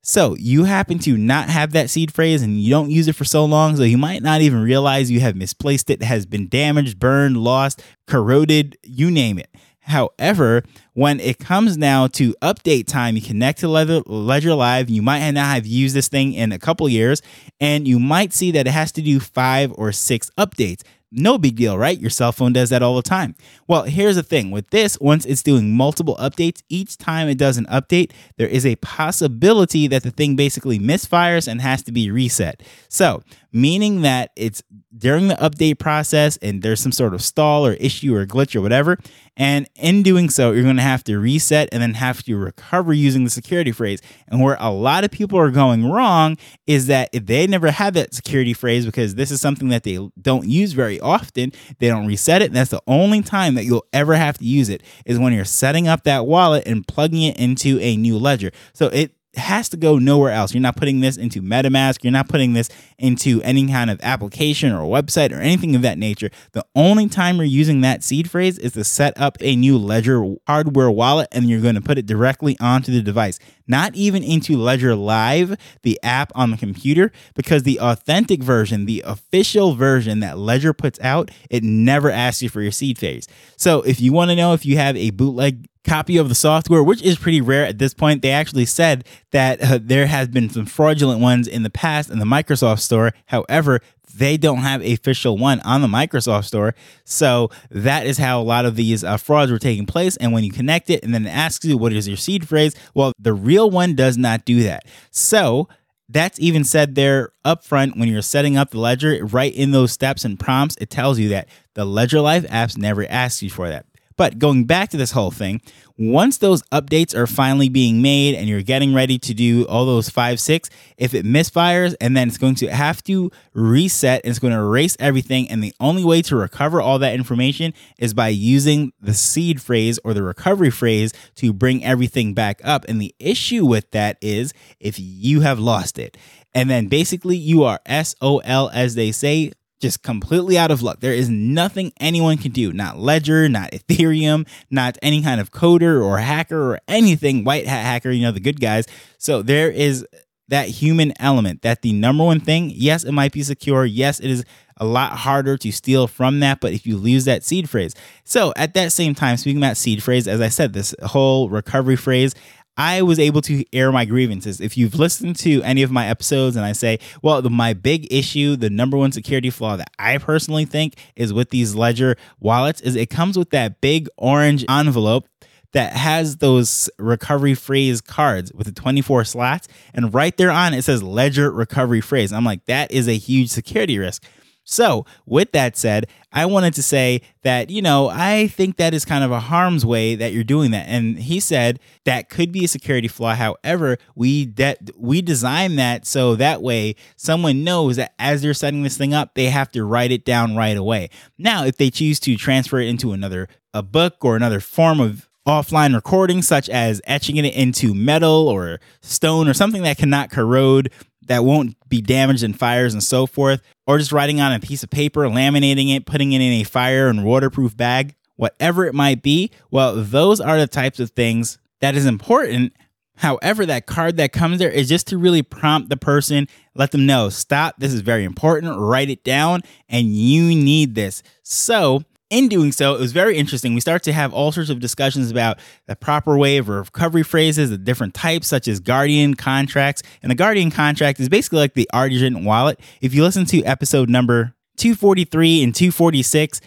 so 0.04 0.36
you 0.38 0.66
happen 0.66 1.00
to 1.00 1.16
not 1.16 1.48
have 1.50 1.72
that 1.72 1.90
seed 1.90 2.12
phrase 2.12 2.42
and 2.42 2.60
you 2.60 2.70
don't 2.70 2.90
use 2.90 3.08
it 3.08 3.16
for 3.16 3.24
so 3.24 3.46
long, 3.46 3.78
so 3.78 3.84
you 3.84 3.98
might 3.98 4.24
not 4.24 4.42
even 4.42 4.62
realize 4.62 5.10
you 5.10 5.20
have 5.22 5.36
misplaced 5.36 5.90
it, 5.90 6.04
has 6.04 6.26
been 6.26 6.50
damaged, 6.50 7.00
burned, 7.00 7.38
lost, 7.38 7.82
corroded, 8.08 8.78
you 8.84 9.10
name 9.10 9.40
it. 9.40 9.50
However, 9.82 10.64
when 10.94 11.20
it 11.20 11.40
comes 11.40 11.78
now 11.78 12.08
to 12.08 12.34
update 12.42 12.88
time, 12.88 13.16
you 13.16 13.22
connect 13.22 13.60
to 13.60 13.68
Ledger 13.68 14.54
Live. 14.54 14.90
You 14.90 15.02
might 15.02 15.30
not 15.32 15.56
have 15.56 15.66
used 15.66 15.96
this 15.96 16.08
thing 16.08 16.34
in 16.34 16.52
a 16.52 16.60
couple 16.60 16.88
years, 16.88 17.22
and 17.60 17.88
you 17.88 18.00
might 18.00 18.32
see 18.32 18.52
that 18.52 18.68
it 18.68 18.72
has 18.72 18.92
to 18.94 19.02
do 19.02 19.20
five 19.20 19.72
or 19.76 19.92
six 19.92 20.30
updates. 20.38 20.84
No 21.14 21.38
big 21.38 21.58
deal, 21.58 21.78
right? 21.78 22.00
Your 22.00 22.10
cell 22.10 22.32
phone 22.32 22.54
does 22.54 22.70
that 22.70 22.82
all 22.82 22.96
the 22.96 23.02
time. 23.02 23.36
Well, 23.68 23.84
here's 23.84 24.16
the 24.16 24.24
thing 24.24 24.50
with 24.50 24.70
this, 24.70 24.98
once 25.02 25.26
it's 25.26 25.44
doing 25.44 25.76
multiple 25.76 26.16
updates, 26.18 26.62
each 26.70 26.98
time 26.98 27.28
it 27.28 27.38
does 27.38 27.58
an 27.58 27.66
update, 27.66 28.12
there 28.38 28.48
is 28.48 28.66
a 28.66 28.78
possibility 28.78 29.88
that 29.88 30.04
the 30.04 30.12
thing 30.12 30.38
basically 30.38 30.80
misfires 30.80 31.50
and 31.50 31.60
has 31.60 31.84
to 31.84 31.92
be 31.92 32.10
reset. 32.12 32.64
So, 32.88 33.24
meaning 33.52 34.02
that 34.02 34.32
it's 34.36 34.64
during 34.98 35.28
the 35.28 35.36
update 35.36 35.80
process 35.80 36.38
and 36.38 36.62
there's 36.62 36.80
some 36.80 36.92
sort 36.92 37.14
of 37.14 37.22
stall 37.22 37.66
or 37.66 37.74
issue 37.74 38.16
or 38.16 38.26
glitch 38.26 38.56
or 38.56 38.62
whatever. 38.62 38.98
And 39.38 39.70
in 39.76 40.04
doing 40.04 40.30
so, 40.30 40.52
you're 40.52 40.64
going 40.64 40.76
to 40.76 40.82
have 40.82 41.04
to 41.06 41.18
reset 41.18 41.70
and 41.72 41.82
then 41.82 41.94
have 41.96 42.24
to 42.24 42.36
recover 42.36 42.94
using 42.94 43.24
the 43.24 43.30
security 43.30 43.72
phrase. 43.72 44.02
And 44.28 44.42
where 44.42 44.58
a 44.60 44.72
lot 44.72 45.04
of 45.04 45.12
people 45.12 45.40
are 45.40 45.52
going 45.52 45.90
wrong 45.90 46.38
is 46.68 46.88
that 46.88 47.10
they 47.14 47.48
never 47.48 47.72
had 47.72 47.94
that 47.94 48.14
security 48.14 48.54
phrase 48.54 48.86
because 48.86 49.16
this 49.16 49.32
is 49.32 49.42
something 49.42 49.70
that 49.70 49.84
they 49.84 50.00
don't 50.22 50.48
use 50.48 50.74
very 50.74 51.00
often, 51.00 51.52
they 51.80 51.88
don't 51.88 52.08
reset 52.08 52.42
it. 52.42 52.48
And 52.48 52.56
that's 52.56 52.72
the 52.72 52.84
only 52.88 53.22
time 53.22 53.56
that 53.56 53.66
you'll 53.66 53.86
ever 53.94 54.16
have 54.16 54.38
to 54.38 54.46
use 54.46 54.70
it 54.70 54.84
is 55.06 55.18
when 55.18 55.34
you're 55.34 55.46
setting 55.46 55.88
up 55.88 56.04
that 56.04 56.26
wallet 56.26 56.64
and 56.66 56.88
plugging 56.88 57.24
it 57.24 57.38
into 57.38 57.80
a 57.80 57.96
new 57.98 58.18
ledger. 58.18 58.52
So 58.74 58.88
it 58.88 59.16
has 59.36 59.70
to 59.70 59.78
go 59.78 59.98
nowhere 59.98 60.32
else. 60.32 60.54
You're 60.54 60.62
not 60.62 60.76
putting 60.76 61.00
this 61.00 61.16
into 61.16 61.42
MetaMask. 61.42 62.04
You're 62.04 62.12
not 62.12 62.28
putting 62.28 62.54
this 62.54 62.70
into 62.98 63.42
any 63.44 63.68
kind 63.68 63.90
of 63.90 64.00
application 64.04 64.74
or 64.74 64.82
website 64.82 65.32
or 65.32 65.40
anything 65.40 65.76
of 65.76 65.82
that 65.84 65.98
nature. 65.98 66.30
The 66.52 66.66
only 66.76 67.08
time 67.08 67.38
you're 67.38 67.46
using 67.46 67.82
that 67.82 68.04
seed 68.04 68.30
phrase 68.30 68.58
is 68.58 68.74
to 68.74 68.84
set 68.84 69.20
up 69.20 69.38
a 69.40 69.56
new 69.56 69.78
Ledger 69.78 70.36
hardware 70.48 70.92
wallet 70.92 71.30
and 71.32 71.50
you're 71.50 71.62
going 71.62 71.76
to 71.76 71.82
put 71.82 71.98
it 71.98 72.06
directly 72.06 72.58
onto 72.60 72.92
the 72.92 73.02
device, 73.02 73.40
not 73.68 73.96
even 73.96 74.22
into 74.24 74.58
Ledger 74.58 74.96
Live, 74.96 75.56
the 75.84 75.98
app 76.04 76.32
on 76.36 76.52
the 76.52 76.58
computer, 76.58 77.12
because 77.34 77.64
the 77.64 77.80
authentic 77.80 78.44
version, 78.44 78.86
the 78.86 79.02
official 79.06 79.76
version 79.76 80.20
that 80.20 80.38
Ledger 80.38 80.74
puts 80.74 81.00
out, 81.00 81.32
it 81.50 81.64
never 81.64 82.12
asks 82.12 82.42
you 82.42 82.50
for 82.50 82.62
your 82.62 82.72
seed 82.72 83.00
phrase. 83.00 83.28
So 83.56 83.82
if 83.84 84.02
you 84.02 84.12
want 84.12 84.30
to 84.32 84.36
know 84.36 84.54
if 84.54 84.66
you 84.66 84.78
have 84.78 84.98
a 84.98 85.12
bootleg 85.12 85.68
copy 85.84 86.18
of 86.18 86.30
the 86.30 86.36
software, 86.36 86.84
which 86.84 87.02
is 87.02 87.18
pretty 87.18 87.42
rare 87.42 87.66
at 87.66 87.80
this 87.80 87.94
point. 87.94 88.22
They 88.22 88.32
actually 88.32 88.66
said 88.66 89.06
that 89.32 89.62
uh, 89.62 89.80
there 89.82 90.08
has 90.08 90.28
been 90.28 90.50
some 90.50 90.66
fraudulent 90.66 91.20
ones 91.20 91.48
in 91.48 91.64
the 91.64 91.70
past 91.70 92.10
in 92.10 92.20
the 92.20 92.26
Microsoft 92.26 92.80
Store. 92.80 93.14
However, 93.26 93.82
they 94.14 94.38
don't 94.38 94.60
have 94.60 94.82
a 94.84 94.94
official 94.94 95.38
one 95.38 95.60
on 95.62 95.82
the 95.82 95.88
Microsoft 95.88 96.46
Store. 96.46 96.76
So 97.04 97.50
that 97.70 98.06
is 98.06 98.18
how 98.18 98.42
a 98.42 98.44
lot 98.44 98.66
of 98.66 98.76
these 98.76 99.04
uh, 99.04 99.18
frauds 99.18 99.52
were 99.52 99.60
taking 99.60 99.86
place. 99.86 100.18
And 100.18 100.34
when 100.34 100.44
you 100.44 100.52
connect 100.52 100.90
it 100.90 101.04
and 101.04 101.14
then 101.14 101.26
it 101.26 101.30
asks 101.30 101.66
you 101.66 101.78
what 101.78 101.94
is 101.94 102.08
your 102.08 102.18
seed 102.18 102.48
phrase, 102.48 102.76
well, 102.94 103.14
the 103.18 103.34
real 103.34 103.70
one 103.70 103.96
does 103.96 104.18
not 104.18 104.46
do 104.46 104.64
that. 104.64 104.86
So 105.12 105.68
that's 106.10 106.40
even 106.40 106.64
said 106.64 106.96
there 106.96 107.32
up 107.46 107.64
front 107.64 107.98
when 107.98 108.10
you're 108.10 108.22
setting 108.22 108.58
up 108.58 108.72
the 108.72 108.80
ledger, 108.80 109.26
right 109.26 109.54
in 109.54 109.72
those 109.72 109.94
steps 109.94 110.26
and 110.26 110.40
prompts, 110.40 110.76
it 110.82 110.90
tells 110.90 111.18
you 111.20 111.30
that 111.30 111.48
the 111.74 111.86
Ledger 111.86 112.20
Live 112.20 112.44
apps 112.46 112.78
never 112.78 113.06
ask 113.10 113.42
you 113.42 113.50
for 113.50 113.70
that. 113.70 113.86
But 114.22 114.38
going 114.38 114.66
back 114.66 114.92
to 114.92 114.98
this 114.98 115.10
whole 115.10 115.32
thing, 115.32 115.62
once 115.98 116.38
those 116.38 116.62
updates 116.72 117.16
are 117.16 117.26
finally 117.26 117.70
being 117.70 118.04
made 118.04 118.36
and 118.36 118.48
you're 118.48 118.62
getting 118.62 118.94
ready 118.94 119.18
to 119.18 119.34
do 119.34 119.66
all 119.66 119.88
those 119.88 120.10
five, 120.10 120.40
six, 120.40 120.70
if 120.96 121.16
it 121.16 121.26
misfires 121.26 121.96
and 122.00 122.16
then 122.16 122.28
it's 122.28 122.38
going 122.38 122.54
to 122.54 122.68
have 122.68 123.04
to 123.06 123.32
reset, 123.56 124.22
it's 124.24 124.38
going 124.38 124.54
to 124.54 124.60
erase 124.60 124.96
everything. 125.00 125.50
And 125.50 125.64
the 125.64 125.74
only 125.80 126.04
way 126.04 126.22
to 126.22 126.36
recover 126.36 126.80
all 126.80 127.00
that 127.00 127.16
information 127.16 127.74
is 127.98 128.14
by 128.14 128.28
using 128.28 128.94
the 129.02 129.16
seed 129.16 129.60
phrase 129.60 129.98
or 130.04 130.14
the 130.14 130.22
recovery 130.22 130.70
phrase 130.70 131.14
to 131.38 131.52
bring 131.52 131.84
everything 131.84 132.36
back 132.36 132.62
up. 132.64 132.86
And 132.88 133.02
the 133.02 133.16
issue 133.18 133.66
with 133.66 133.90
that 133.90 134.20
is 134.22 134.54
if 134.80 134.98
you 135.00 135.42
have 135.42 135.58
lost 135.58 135.98
it. 135.98 136.16
And 136.54 136.70
then 136.70 136.90
basically 136.90 137.38
you 137.38 137.64
are 137.64 137.80
SOL, 137.88 138.70
as 138.72 138.94
they 138.94 139.12
say, 139.12 139.54
just 139.82 140.04
completely 140.04 140.58
out 140.58 140.72
of 140.72 140.82
luck. 140.82 141.00
There 141.00 141.14
is 141.14 141.30
nothing 141.30 141.92
anyone 142.00 142.38
can 142.38 142.52
do, 142.52 142.72
not 142.72 143.00
Ledger, 143.00 143.50
not 143.50 143.72
Ethereum, 143.72 144.48
not 144.70 144.98
any 145.02 145.22
kind 145.22 145.42
of 145.42 145.52
coder 145.52 146.04
or 146.04 146.20
hacker 146.20 146.74
or 146.74 146.80
anything, 146.88 147.44
white 147.44 147.68
hat 147.68 147.84
hacker, 147.84 148.12
you 148.12 148.22
know, 148.22 148.32
the 148.32 148.40
good 148.40 148.62
guys. 148.62 148.86
So 149.18 149.42
there 149.42 149.70
is 149.70 150.06
that 150.48 150.68
human 150.68 151.14
element 151.20 151.62
that 151.62 151.82
the 151.82 151.94
number 151.94 152.24
one 152.24 152.40
thing, 152.40 152.72
yes, 152.74 153.04
it 153.04 153.14
might 153.14 153.32
be 153.32 153.42
secure. 153.42 153.86
Yes, 153.86 154.20
it 154.20 154.30
is 154.30 154.46
a 154.78 154.86
lot 154.86 155.14
harder 155.14 155.58
to 155.58 155.72
steal 155.72 156.08
from 156.08 156.40
that, 156.42 156.60
but 156.60 156.74
if 156.74 156.86
you 156.86 156.98
lose 156.98 157.26
that 157.26 157.44
seed 157.44 157.70
phrase. 157.70 157.94
So 158.24 158.52
at 158.56 158.74
that 158.74 158.92
same 158.92 159.16
time, 159.16 159.38
speaking 159.38 159.62
about 159.62 159.78
seed 159.78 160.04
phrase, 160.04 160.28
as 160.28 160.42
I 160.42 160.50
said, 160.50 160.74
this 160.74 160.94
whole 161.04 161.50
recovery 161.50 161.96
phrase, 161.96 162.34
I 162.78 163.02
was 163.02 163.20
able 163.20 163.42
to 163.42 163.64
air 163.74 163.92
my 163.92 164.06
grievances. 164.06 164.62
If 164.62 164.78
you've 164.78 164.96
listened 164.96 165.36
to 165.38 165.62
any 165.64 165.84
of 165.84 165.92
my 165.92 166.08
episodes 166.08 166.56
and 166.56 166.66
I 166.66 166.72
say, 166.72 167.00
well, 167.22 167.42
the, 167.42 167.50
my 167.50 167.74
big 167.74 168.12
issue, 168.12 168.56
the 168.56 168.70
number 168.70 168.98
one 168.98 169.12
security 169.12 169.50
flaw 169.50 169.76
that 169.76 169.92
I 170.00 170.18
personally 170.18 170.66
think 170.66 170.96
is 171.16 171.34
with 171.34 171.50
these 171.50 171.76
Ledger 171.76 172.16
wallets 172.40 172.82
is 172.82 172.96
it 172.96 173.10
comes 173.10 173.38
with 173.38 173.50
that 173.52 173.82
big 173.82 174.08
orange 174.18 174.66
envelope 174.70 175.28
that 175.74 175.94
has 175.94 176.38
those 176.38 176.90
recovery 176.98 177.56
phrase 177.56 178.02
cards 178.02 178.52
with 178.54 178.68
the 178.68 178.74
24 178.74 179.26
slots. 179.26 179.68
And 179.94 180.14
right 180.14 180.36
there 180.36 180.52
on 180.52 180.74
it 180.74 180.84
says 180.84 181.02
Ledger 181.02 181.52
recovery 181.52 182.02
phrase. 182.02 182.34
I'm 182.34 182.46
like, 182.46 182.66
that 182.66 182.92
is 182.92 183.08
a 183.08 183.18
huge 183.18 183.50
security 183.50 183.98
risk. 183.98 184.24
So, 184.72 185.06
with 185.26 185.52
that 185.52 185.76
said, 185.76 186.08
I 186.32 186.46
wanted 186.46 186.74
to 186.76 186.84
say 186.84 187.24
that, 187.44 187.70
you 187.70 187.82
know, 187.82 188.08
I 188.08 188.48
think 188.48 188.78
that 188.78 188.94
is 188.94 189.04
kind 189.04 189.22
of 189.22 189.30
a 189.30 189.42
harm's 189.42 189.86
way 189.86 190.16
that 190.16 190.32
you're 190.32 190.46
doing 190.46 190.72
that. 190.72 190.88
And 190.88 191.20
he 191.20 191.42
said 191.42 191.78
that 192.06 192.30
could 192.30 192.54
be 192.54 192.64
a 192.64 192.70
security 192.70 193.10
flaw. 193.10 193.36
However, 193.36 193.98
we 194.16 194.46
de- 194.46 194.78
we 194.96 195.22
design 195.22 195.76
that 195.76 196.08
so 196.08 196.36
that 196.38 196.62
way 196.62 196.96
someone 197.18 197.66
knows 197.66 197.98
that 197.98 198.14
as 198.18 198.42
they're 198.42 198.54
setting 198.54 198.84
this 198.84 198.98
thing 198.98 199.14
up, 199.14 199.36
they 199.36 199.48
have 199.48 199.70
to 199.74 199.84
write 199.84 200.14
it 200.14 200.24
down 200.24 200.56
right 200.56 200.78
away. 200.78 201.10
Now, 201.38 201.66
if 201.66 201.76
they 201.76 201.90
choose 201.90 202.22
to 202.22 202.38
transfer 202.38 202.80
it 202.80 202.88
into 202.88 203.12
another 203.12 203.50
a 203.74 203.84
book 203.84 204.24
or 204.24 204.38
another 204.38 204.62
form 204.62 205.02
of 205.02 205.28
offline 205.46 205.96
recording, 205.96 206.42
such 206.42 206.70
as 206.70 207.02
etching 207.06 207.36
it 207.36 207.54
into 207.54 207.94
metal 207.94 208.48
or 208.48 208.80
stone 209.02 209.50
or 209.50 209.54
something 209.54 209.82
that 209.84 209.98
cannot 209.98 210.30
corrode 210.30 210.92
that 211.28 211.44
won't 211.44 211.78
be 211.88 212.02
damaged 212.02 212.44
in 212.44 212.54
fires 212.54 212.94
and 212.94 213.04
so 213.04 213.26
forth, 213.26 213.62
or 213.88 213.98
just 213.98 214.12
writing 214.12 214.42
on 214.42 214.54
a 214.54 214.60
piece 214.60 214.84
of 214.84 214.90
paper, 214.90 215.22
laminating 215.22 215.96
it, 215.96 216.06
putting 216.06 216.32
it 216.32 216.42
in 216.42 216.54
a 216.54 216.64
fire 216.64 217.08
and 217.08 217.24
waterproof 217.24 217.76
bag, 217.78 218.16
whatever 218.36 218.86
it 218.86 218.96
might 218.96 219.22
be. 219.22 219.52
Well, 219.70 219.96
those 219.96 220.42
are 220.42 220.58
the 220.58 220.68
types 220.68 221.00
of 221.00 221.12
things 221.12 221.58
that 221.80 221.96
is 221.96 222.06
important. 222.06 222.74
However, 223.18 223.68
that 223.68 223.86
card 223.86 224.18
that 224.18 224.34
comes 224.34 224.58
there 224.58 224.72
is 224.72 224.90
just 224.90 225.08
to 225.08 225.18
really 225.18 225.44
prompt 225.44 225.90
the 225.90 225.98
person, 225.98 226.48
let 226.74 226.92
them 226.92 227.06
know, 227.06 227.30
stop, 227.30 227.76
this 227.78 227.94
is 227.94 228.02
very 228.02 228.24
important, 228.24 228.80
write 228.80 229.12
it 229.12 229.24
down, 229.24 229.62
and 229.88 230.08
you 230.08 230.44
need 230.56 230.96
this. 230.96 231.22
So, 231.44 232.04
in 232.32 232.48
doing 232.48 232.72
so, 232.72 232.96
it 232.96 233.00
was 233.00 233.12
very 233.12 233.38
interesting. 233.38 233.76
We 233.76 233.82
start 233.82 234.02
to 234.04 234.14
have 234.14 234.34
all 234.34 234.52
sorts 234.52 234.70
of 234.70 234.80
discussions 234.80 235.30
about 235.30 235.60
the 235.86 235.96
proper 235.96 236.38
way 236.38 236.58
of 236.58 236.70
recovery 236.70 237.24
phrases, 237.24 237.70
the 237.70 237.78
different 237.78 238.14
types, 238.14 238.48
such 238.48 238.68
as 238.68 238.80
guardian 238.80 239.36
contracts. 239.36 240.02
And 240.24 240.32
the 240.32 240.36
guardian 240.36 240.72
contract 240.72 241.20
is 241.20 241.30
basically 241.30 241.60
like 241.60 241.74
the 241.74 241.90
Argent 241.94 242.44
wallet. 242.44 242.80
If 243.02 243.14
you 243.14 243.22
listen 243.22 243.46
to 243.48 243.64
episode 243.64 244.10
number 244.10 244.56
243 244.78 245.62
and 245.62 245.76
246, 245.76 246.62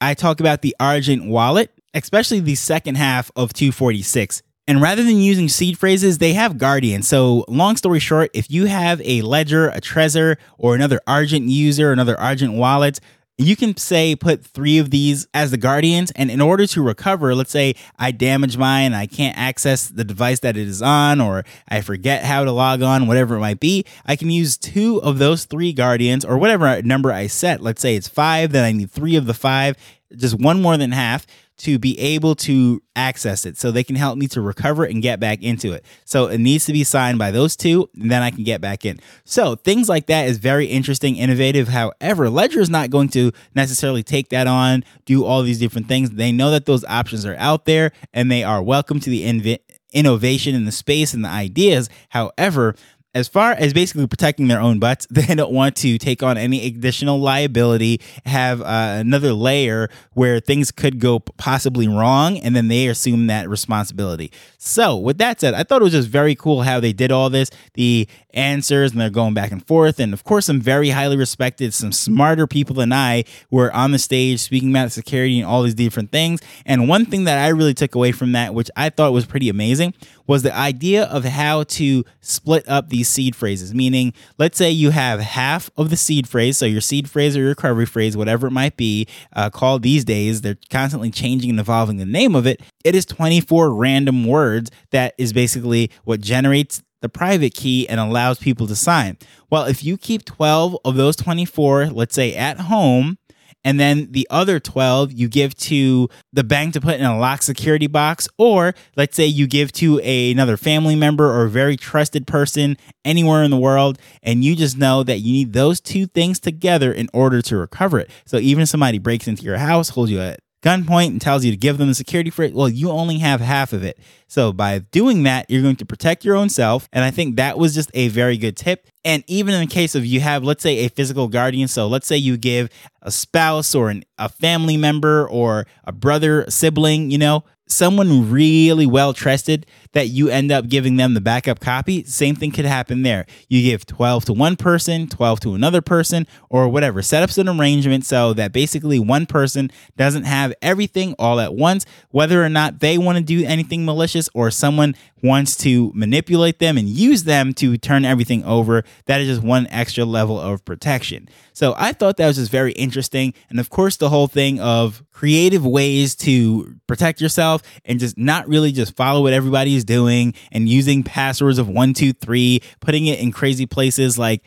I 0.00 0.14
talk 0.14 0.40
about 0.40 0.62
the 0.62 0.74
Argent 0.80 1.28
wallet, 1.28 1.70
especially 1.92 2.40
the 2.40 2.54
second 2.54 2.96
half 2.96 3.30
of 3.36 3.52
246. 3.52 4.42
And 4.66 4.80
rather 4.80 5.02
than 5.02 5.16
using 5.16 5.48
seed 5.48 5.78
phrases, 5.78 6.18
they 6.18 6.32
have 6.34 6.56
Guardian. 6.56 7.02
So, 7.02 7.44
long 7.48 7.76
story 7.76 7.98
short, 7.98 8.30
if 8.32 8.50
you 8.50 8.66
have 8.66 9.00
a 9.04 9.20
Ledger, 9.20 9.68
a 9.68 9.80
Trezor, 9.80 10.36
or 10.58 10.74
another 10.74 11.00
Argent 11.06 11.48
user, 11.48 11.92
another 11.92 12.18
Argent 12.18 12.54
wallet, 12.54 13.00
you 13.40 13.56
can 13.56 13.76
say 13.76 14.14
put 14.14 14.44
three 14.44 14.78
of 14.78 14.90
these 14.90 15.26
as 15.32 15.50
the 15.50 15.56
guardians 15.56 16.10
and 16.12 16.30
in 16.30 16.40
order 16.40 16.66
to 16.66 16.82
recover 16.82 17.34
let's 17.34 17.50
say 17.50 17.74
i 17.98 18.10
damage 18.10 18.56
mine 18.56 18.92
i 18.92 19.06
can't 19.06 19.36
access 19.36 19.88
the 19.88 20.04
device 20.04 20.40
that 20.40 20.56
it 20.56 20.68
is 20.68 20.82
on 20.82 21.20
or 21.20 21.44
i 21.68 21.80
forget 21.80 22.24
how 22.24 22.44
to 22.44 22.52
log 22.52 22.82
on 22.82 23.06
whatever 23.06 23.36
it 23.36 23.40
might 23.40 23.60
be 23.60 23.84
i 24.06 24.14
can 24.14 24.30
use 24.30 24.56
two 24.56 25.00
of 25.02 25.18
those 25.18 25.44
three 25.44 25.72
guardians 25.72 26.24
or 26.24 26.38
whatever 26.38 26.82
number 26.82 27.12
i 27.12 27.26
set. 27.26 27.62
Let's 27.62 27.80
say 27.80 27.96
it's 27.96 28.08
five 28.08 28.52
then 28.52 28.64
i 28.64 28.72
need 28.72 28.90
three 28.90 29.16
of 29.16 29.26
the 29.26 29.34
five 29.34 29.76
just 30.16 30.38
one 30.38 30.60
more 30.60 30.76
than 30.76 30.92
half 30.92 31.26
to 31.60 31.78
be 31.78 31.98
able 31.98 32.34
to 32.34 32.82
access 32.96 33.44
it 33.44 33.58
so 33.58 33.70
they 33.70 33.84
can 33.84 33.96
help 33.96 34.16
me 34.16 34.26
to 34.26 34.40
recover 34.40 34.84
and 34.84 35.02
get 35.02 35.20
back 35.20 35.42
into 35.42 35.72
it. 35.72 35.84
So 36.06 36.26
it 36.26 36.38
needs 36.38 36.64
to 36.64 36.72
be 36.72 36.84
signed 36.84 37.18
by 37.18 37.30
those 37.30 37.54
two, 37.54 37.88
and 38.00 38.10
then 38.10 38.22
I 38.22 38.30
can 38.30 38.44
get 38.44 38.62
back 38.62 38.86
in. 38.86 38.98
So 39.24 39.56
things 39.56 39.88
like 39.88 40.06
that 40.06 40.26
is 40.26 40.38
very 40.38 40.66
interesting, 40.66 41.16
innovative. 41.16 41.68
However, 41.68 42.30
Ledger 42.30 42.60
is 42.60 42.70
not 42.70 42.88
going 42.88 43.08
to 43.10 43.32
necessarily 43.54 44.02
take 44.02 44.30
that 44.30 44.46
on, 44.46 44.84
do 45.04 45.24
all 45.24 45.42
these 45.42 45.58
different 45.58 45.86
things. 45.86 46.10
They 46.10 46.32
know 46.32 46.50
that 46.50 46.64
those 46.64 46.84
options 46.86 47.26
are 47.26 47.36
out 47.36 47.66
there 47.66 47.92
and 48.14 48.30
they 48.30 48.42
are 48.42 48.62
welcome 48.62 48.98
to 49.00 49.10
the 49.10 49.24
inv- 49.24 49.58
innovation 49.92 50.54
in 50.54 50.64
the 50.64 50.72
space 50.72 51.12
and 51.12 51.24
the 51.24 51.28
ideas. 51.28 51.90
However, 52.08 52.74
as 53.14 53.26
far 53.26 53.52
as 53.52 53.72
basically 53.72 54.06
protecting 54.06 54.48
their 54.48 54.60
own 54.60 54.78
butts, 54.78 55.06
they 55.10 55.34
don't 55.34 55.52
want 55.52 55.76
to 55.76 55.98
take 55.98 56.22
on 56.22 56.38
any 56.38 56.66
additional 56.66 57.18
liability, 57.18 58.00
have 58.26 58.60
uh, 58.60 58.96
another 58.98 59.32
layer 59.32 59.88
where 60.14 60.40
things 60.40 60.70
could 60.70 61.00
go 61.00 61.18
possibly 61.18 61.88
wrong, 61.88 62.38
and 62.38 62.54
then 62.54 62.68
they 62.68 62.86
assume 62.86 63.26
that 63.26 63.48
responsibility. 63.48 64.32
So, 64.58 64.96
with 64.96 65.18
that 65.18 65.40
said, 65.40 65.54
I 65.54 65.62
thought 65.62 65.80
it 65.80 65.84
was 65.84 65.92
just 65.92 66.08
very 66.08 66.34
cool 66.34 66.62
how 66.62 66.80
they 66.80 66.92
did 66.92 67.10
all 67.10 67.30
this, 67.30 67.50
the 67.74 68.08
answers, 68.34 68.92
and 68.92 69.00
they're 69.00 69.10
going 69.10 69.34
back 69.34 69.50
and 69.50 69.66
forth. 69.66 69.98
And 69.98 70.12
of 70.12 70.24
course, 70.24 70.46
some 70.46 70.60
very 70.60 70.90
highly 70.90 71.16
respected, 71.16 71.74
some 71.74 71.92
smarter 71.92 72.46
people 72.46 72.76
than 72.76 72.92
I 72.92 73.24
were 73.50 73.72
on 73.72 73.92
the 73.92 73.98
stage 73.98 74.40
speaking 74.40 74.70
about 74.70 74.92
security 74.92 75.40
and 75.40 75.48
all 75.48 75.62
these 75.62 75.74
different 75.74 76.12
things. 76.12 76.40
And 76.64 76.88
one 76.88 77.06
thing 77.06 77.24
that 77.24 77.38
I 77.38 77.48
really 77.48 77.74
took 77.74 77.94
away 77.94 78.12
from 78.12 78.32
that, 78.32 78.54
which 78.54 78.70
I 78.76 78.90
thought 78.90 79.12
was 79.12 79.26
pretty 79.26 79.48
amazing, 79.48 79.94
was 80.30 80.44
the 80.44 80.56
idea 80.56 81.06
of 81.06 81.24
how 81.24 81.64
to 81.64 82.04
split 82.20 82.62
up 82.68 82.88
these 82.88 83.08
seed 83.08 83.34
phrases. 83.34 83.74
Meaning, 83.74 84.12
let's 84.38 84.56
say 84.56 84.70
you 84.70 84.90
have 84.90 85.18
half 85.18 85.68
of 85.76 85.90
the 85.90 85.96
seed 85.96 86.28
phrase, 86.28 86.56
so 86.56 86.66
your 86.66 86.80
seed 86.80 87.10
phrase 87.10 87.36
or 87.36 87.40
your 87.40 87.48
recovery 87.48 87.84
phrase, 87.84 88.16
whatever 88.16 88.46
it 88.46 88.52
might 88.52 88.76
be, 88.76 89.08
uh, 89.32 89.50
called 89.50 89.82
these 89.82 90.04
days, 90.04 90.42
they're 90.42 90.56
constantly 90.70 91.10
changing 91.10 91.50
and 91.50 91.58
evolving 91.58 91.96
the 91.96 92.06
name 92.06 92.36
of 92.36 92.46
it. 92.46 92.60
It 92.84 92.94
is 92.94 93.04
24 93.06 93.74
random 93.74 94.24
words 94.24 94.70
that 94.92 95.14
is 95.18 95.32
basically 95.32 95.90
what 96.04 96.20
generates 96.20 96.80
the 97.02 97.08
private 97.08 97.52
key 97.52 97.88
and 97.88 97.98
allows 97.98 98.38
people 98.38 98.68
to 98.68 98.76
sign. 98.76 99.18
Well, 99.50 99.64
if 99.64 99.82
you 99.82 99.98
keep 99.98 100.24
12 100.24 100.78
of 100.84 100.94
those 100.94 101.16
24, 101.16 101.86
let's 101.86 102.14
say 102.14 102.36
at 102.36 102.60
home, 102.60 103.18
and 103.64 103.78
then 103.78 104.10
the 104.10 104.26
other 104.30 104.58
12 104.60 105.12
you 105.12 105.28
give 105.28 105.54
to 105.54 106.08
the 106.32 106.44
bank 106.44 106.74
to 106.74 106.80
put 106.80 106.96
in 106.96 107.04
a 107.04 107.18
locked 107.18 107.44
security 107.44 107.86
box 107.86 108.28
or 108.38 108.74
let's 108.96 109.16
say 109.16 109.26
you 109.26 109.46
give 109.46 109.72
to 109.72 110.00
a, 110.02 110.30
another 110.30 110.56
family 110.56 110.96
member 110.96 111.26
or 111.26 111.44
a 111.44 111.50
very 111.50 111.76
trusted 111.76 112.26
person 112.26 112.76
anywhere 113.04 113.42
in 113.42 113.50
the 113.50 113.56
world 113.56 113.98
and 114.22 114.44
you 114.44 114.56
just 114.56 114.76
know 114.76 115.02
that 115.02 115.18
you 115.18 115.32
need 115.32 115.52
those 115.52 115.80
two 115.80 116.06
things 116.06 116.38
together 116.38 116.92
in 116.92 117.08
order 117.12 117.42
to 117.42 117.56
recover 117.56 117.98
it. 117.98 118.10
So 118.24 118.38
even 118.38 118.62
if 118.62 118.68
somebody 118.68 118.98
breaks 118.98 119.26
into 119.28 119.42
your 119.42 119.58
house 119.58 119.90
holds 119.90 120.10
you 120.10 120.20
at 120.20 120.40
gunpoint 120.62 121.08
and 121.08 121.20
tells 121.20 121.44
you 121.44 121.50
to 121.50 121.56
give 121.56 121.78
them 121.78 121.88
the 121.88 121.94
security 121.94 122.30
for 122.30 122.42
it, 122.42 122.54
well, 122.54 122.68
you 122.68 122.90
only 122.90 123.18
have 123.18 123.40
half 123.40 123.72
of 123.72 123.82
it. 123.82 123.98
So 124.26 124.52
by 124.52 124.78
doing 124.78 125.22
that, 125.24 125.46
you're 125.48 125.62
going 125.62 125.76
to 125.76 125.86
protect 125.86 126.24
your 126.24 126.36
own 126.36 126.48
self. 126.48 126.88
And 126.92 127.04
I 127.04 127.10
think 127.10 127.36
that 127.36 127.58
was 127.58 127.74
just 127.74 127.90
a 127.94 128.08
very 128.08 128.36
good 128.36 128.56
tip. 128.56 128.86
And 129.04 129.24
even 129.26 129.54
in 129.54 129.60
the 129.60 129.66
case 129.66 129.94
of 129.94 130.04
you 130.04 130.20
have, 130.20 130.44
let's 130.44 130.62
say, 130.62 130.84
a 130.84 130.88
physical 130.88 131.28
guardian. 131.28 131.68
So 131.68 131.88
let's 131.88 132.06
say 132.06 132.16
you 132.16 132.36
give 132.36 132.68
a 133.02 133.10
spouse 133.10 133.74
or 133.74 133.90
an, 133.90 134.04
a 134.18 134.28
family 134.28 134.76
member 134.76 135.28
or 135.28 135.66
a 135.84 135.92
brother, 135.92 136.44
sibling, 136.48 137.10
you 137.10 137.18
know, 137.18 137.44
someone 137.66 138.30
really 138.30 138.86
well 138.86 139.12
trusted 139.12 139.66
that 139.92 140.08
you 140.08 140.28
end 140.28 140.52
up 140.52 140.68
giving 140.68 140.96
them 140.96 141.14
the 141.14 141.20
backup 141.20 141.60
copy, 141.60 142.04
same 142.04 142.34
thing 142.34 142.50
could 142.50 142.64
happen 142.64 143.02
there. 143.02 143.26
You 143.48 143.62
give 143.62 143.86
12 143.86 144.26
to 144.26 144.32
one 144.32 144.56
person, 144.56 145.08
12 145.08 145.40
to 145.40 145.54
another 145.54 145.80
person, 145.80 146.26
or 146.48 146.68
whatever. 146.68 147.02
Set 147.02 147.22
up 147.22 147.36
an 147.36 147.48
arrangement 147.48 148.04
so 148.04 148.32
that 148.34 148.52
basically 148.52 148.98
one 148.98 149.26
person 149.26 149.70
doesn't 149.96 150.24
have 150.24 150.52
everything 150.60 151.14
all 151.18 151.40
at 151.40 151.54
once, 151.54 151.86
whether 152.10 152.44
or 152.44 152.48
not 152.48 152.80
they 152.80 152.98
want 152.98 153.18
to 153.18 153.24
do 153.24 153.44
anything 153.46 153.84
malicious 153.84 154.28
or 154.34 154.50
someone 154.50 154.94
wants 155.22 155.56
to 155.56 155.92
manipulate 155.94 156.58
them 156.58 156.78
and 156.78 156.88
use 156.88 157.24
them 157.24 157.52
to 157.54 157.76
turn 157.76 158.04
everything 158.04 158.44
over. 158.44 158.84
That 159.06 159.20
is 159.20 159.28
just 159.28 159.42
one 159.42 159.66
extra 159.68 160.04
level 160.04 160.38
of 160.40 160.64
protection. 160.64 161.28
So 161.52 161.74
I 161.76 161.92
thought 161.92 162.16
that 162.16 162.26
was 162.26 162.36
just 162.36 162.50
very 162.50 162.72
interesting. 162.72 163.34
And 163.50 163.60
of 163.60 163.70
course, 163.70 163.96
the 163.96 164.08
whole 164.08 164.28
thing 164.28 164.60
of 164.60 165.04
creative 165.12 165.66
ways 165.66 166.14
to 166.16 166.74
protect 166.86 167.20
yourself 167.20 167.62
and 167.84 168.00
just 168.00 168.16
not 168.16 168.48
really 168.48 168.72
just 168.72 168.96
follow 168.96 169.22
what 169.22 169.34
everybody 169.34 169.76
is 169.80 169.84
doing 169.84 170.34
and 170.52 170.68
using 170.68 171.02
passwords 171.02 171.58
of 171.58 171.68
one, 171.68 171.94
two, 171.94 172.12
three, 172.12 172.60
putting 172.80 173.06
it 173.06 173.18
in 173.18 173.32
crazy 173.32 173.66
places 173.66 174.18
like 174.18 174.42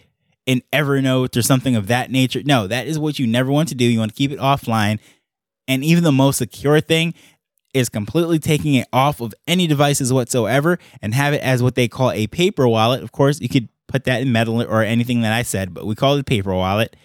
in 0.46 0.62
Evernote 0.72 1.36
or 1.36 1.42
something 1.42 1.76
of 1.76 1.88
that 1.88 2.12
nature. 2.12 2.42
No, 2.46 2.68
that 2.68 2.88
is 2.88 3.00
what 3.00 3.20
you 3.20 3.28
never 3.28 3.52
want 3.52 3.70
to 3.70 3.76
do. 3.76 3.86
You 3.86 4.00
want 4.00 4.12
to 4.12 4.18
keep 4.18 4.32
it 4.32 4.40
offline. 4.40 5.00
And 5.68 5.84
even 5.84 6.04
the 6.04 6.12
most 6.12 6.38
secure 6.38 6.82
thing 6.82 7.14
is 7.74 7.90
completely 7.90 8.40
taking 8.40 8.76
it 8.76 8.88
off 8.94 9.20
of 9.22 9.34
any 9.48 9.66
devices 9.66 10.14
whatsoever 10.14 10.78
and 11.02 11.14
have 11.14 11.34
it 11.34 11.42
as 11.42 11.64
what 11.64 11.76
they 11.76 11.88
call 11.88 12.12
a 12.12 12.28
paper 12.28 12.68
wallet. 12.68 13.02
Of 13.02 13.12
course, 13.12 13.42
you 13.42 13.50
could 13.50 13.70
put 13.88 14.04
that 14.04 14.22
in 14.22 14.32
metal 14.32 14.62
or 14.62 14.84
anything 14.84 15.22
that 15.22 15.34
I 15.34 15.44
said, 15.44 15.74
but 15.74 15.86
we 15.86 15.96
call 15.96 16.16
it 16.16 16.26
paper 16.26 16.54
wallet. 16.54 16.96